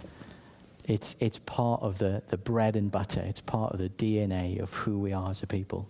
It's, 0.90 1.16
it's 1.20 1.38
part 1.38 1.84
of 1.84 2.00
the, 2.00 2.24
the 2.30 2.38
bread 2.38 2.76
and 2.76 2.92
butter, 2.92 3.22
it's 3.22 3.42
part 3.42 3.74
of 3.74 3.80
the 3.80 3.90
DNA 3.90 4.60
of 4.60 4.74
who 4.74 4.98
we 4.98 5.14
are 5.14 5.30
as 5.30 5.44
a 5.44 5.48
people. 5.48 5.88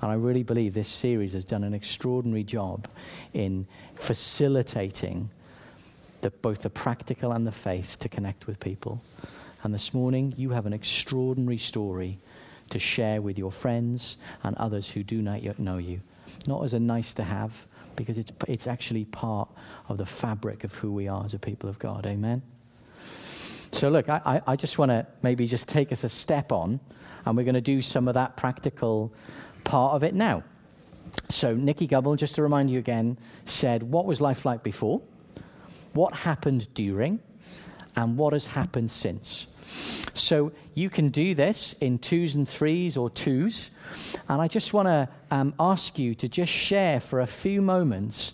And 0.00 0.10
I 0.10 0.14
really 0.14 0.42
believe 0.42 0.72
this 0.72 0.88
series 0.88 1.34
has 1.34 1.44
done 1.44 1.62
an 1.62 1.74
extraordinary 1.74 2.42
job 2.42 2.88
in 3.34 3.66
facilitating 3.94 5.28
the, 6.22 6.30
both 6.30 6.62
the 6.62 6.70
practical 6.70 7.30
and 7.30 7.46
the 7.46 7.52
faith 7.52 7.98
to 7.98 8.08
connect 8.08 8.46
with 8.46 8.58
people. 8.58 9.02
And 9.62 9.74
this 9.74 9.92
morning, 9.92 10.32
you 10.38 10.50
have 10.50 10.64
an 10.64 10.72
extraordinary 10.72 11.58
story 11.58 12.18
to 12.70 12.78
share 12.78 13.20
with 13.20 13.38
your 13.38 13.52
friends 13.52 14.16
and 14.42 14.56
others 14.56 14.88
who 14.88 15.02
do 15.02 15.20
not 15.20 15.42
yet 15.42 15.58
know 15.58 15.76
you. 15.76 16.00
Not 16.46 16.64
as 16.64 16.72
a 16.72 16.80
nice 16.80 17.12
to 17.14 17.24
have, 17.24 17.66
because 17.96 18.16
it's, 18.16 18.32
it's 18.48 18.66
actually 18.66 19.04
part 19.04 19.50
of 19.90 19.98
the 19.98 20.06
fabric 20.06 20.64
of 20.64 20.74
who 20.76 20.90
we 20.90 21.06
are 21.06 21.22
as 21.26 21.34
a 21.34 21.38
people 21.38 21.68
of 21.68 21.78
God. 21.78 22.06
Amen? 22.06 22.40
So, 23.76 23.90
look, 23.90 24.08
I, 24.08 24.40
I 24.46 24.56
just 24.56 24.78
want 24.78 24.90
to 24.90 25.06
maybe 25.20 25.46
just 25.46 25.68
take 25.68 25.92
us 25.92 26.02
a 26.02 26.08
step 26.08 26.50
on, 26.50 26.80
and 27.26 27.36
we're 27.36 27.44
going 27.44 27.56
to 27.56 27.60
do 27.60 27.82
some 27.82 28.08
of 28.08 28.14
that 28.14 28.34
practical 28.34 29.12
part 29.64 29.92
of 29.92 30.02
it 30.02 30.14
now. 30.14 30.44
So, 31.28 31.54
Nicky 31.54 31.86
Gumbel, 31.86 32.16
just 32.16 32.36
to 32.36 32.42
remind 32.42 32.70
you 32.70 32.78
again, 32.78 33.18
said, 33.44 33.82
What 33.82 34.06
was 34.06 34.18
life 34.18 34.46
like 34.46 34.62
before? 34.62 35.02
What 35.92 36.14
happened 36.14 36.72
during? 36.72 37.20
And 37.96 38.16
what 38.16 38.32
has 38.32 38.46
happened 38.46 38.90
since? 38.90 39.46
So 40.14 40.52
you 40.72 40.88
can 40.88 41.10
do 41.10 41.34
this 41.34 41.74
in 41.74 41.98
twos 41.98 42.34
and 42.34 42.48
threes 42.48 42.96
or 42.96 43.10
twos. 43.10 43.72
And 44.26 44.40
I 44.40 44.48
just 44.48 44.72
want 44.72 44.88
to 44.88 45.06
um, 45.30 45.54
ask 45.60 45.98
you 45.98 46.14
to 46.14 46.28
just 46.30 46.50
share 46.50 46.98
for 46.98 47.20
a 47.20 47.26
few 47.26 47.60
moments 47.60 48.32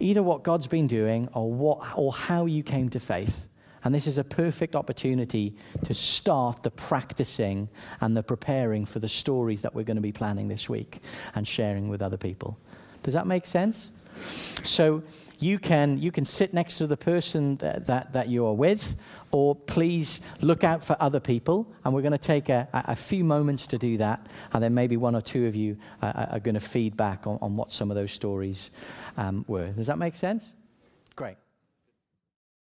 either 0.00 0.24
what 0.24 0.42
God's 0.42 0.66
been 0.66 0.88
doing 0.88 1.28
or, 1.32 1.52
what, 1.52 1.78
or 1.94 2.12
how 2.12 2.46
you 2.46 2.64
came 2.64 2.88
to 2.88 2.98
faith. 2.98 3.46
And 3.84 3.94
this 3.94 4.06
is 4.06 4.18
a 4.18 4.24
perfect 4.24 4.74
opportunity 4.74 5.54
to 5.84 5.94
start 5.94 6.62
the 6.62 6.70
practicing 6.70 7.68
and 8.00 8.16
the 8.16 8.22
preparing 8.22 8.86
for 8.86 8.98
the 8.98 9.08
stories 9.08 9.62
that 9.62 9.74
we're 9.74 9.84
going 9.84 9.96
to 9.96 10.02
be 10.02 10.12
planning 10.12 10.48
this 10.48 10.68
week 10.68 11.00
and 11.34 11.46
sharing 11.46 11.88
with 11.88 12.00
other 12.00 12.16
people. 12.16 12.58
Does 13.02 13.14
that 13.14 13.26
make 13.26 13.44
sense? 13.44 13.92
So 14.62 15.02
you 15.38 15.58
can, 15.58 15.98
you 15.98 16.10
can 16.10 16.24
sit 16.24 16.54
next 16.54 16.78
to 16.78 16.86
the 16.86 16.96
person 16.96 17.56
that, 17.56 17.86
that, 17.86 18.12
that 18.14 18.28
you 18.28 18.46
are 18.46 18.54
with, 18.54 18.96
or 19.30 19.54
please 19.54 20.22
look 20.40 20.64
out 20.64 20.82
for 20.82 20.96
other 21.00 21.20
people. 21.20 21.70
And 21.84 21.92
we're 21.92 22.02
going 22.02 22.12
to 22.12 22.18
take 22.18 22.48
a, 22.48 22.68
a 22.72 22.96
few 22.96 23.24
moments 23.24 23.66
to 23.68 23.78
do 23.78 23.98
that. 23.98 24.26
And 24.52 24.62
then 24.62 24.72
maybe 24.72 24.96
one 24.96 25.14
or 25.14 25.20
two 25.20 25.46
of 25.46 25.54
you 25.54 25.76
uh, 26.00 26.26
are 26.30 26.40
going 26.40 26.54
to 26.54 26.60
feedback 26.60 27.26
on, 27.26 27.38
on 27.42 27.56
what 27.56 27.70
some 27.70 27.90
of 27.90 27.96
those 27.96 28.12
stories 28.12 28.70
um, 29.18 29.44
were. 29.46 29.68
Does 29.68 29.88
that 29.88 29.98
make 29.98 30.14
sense? 30.14 30.54
Great. 31.16 31.36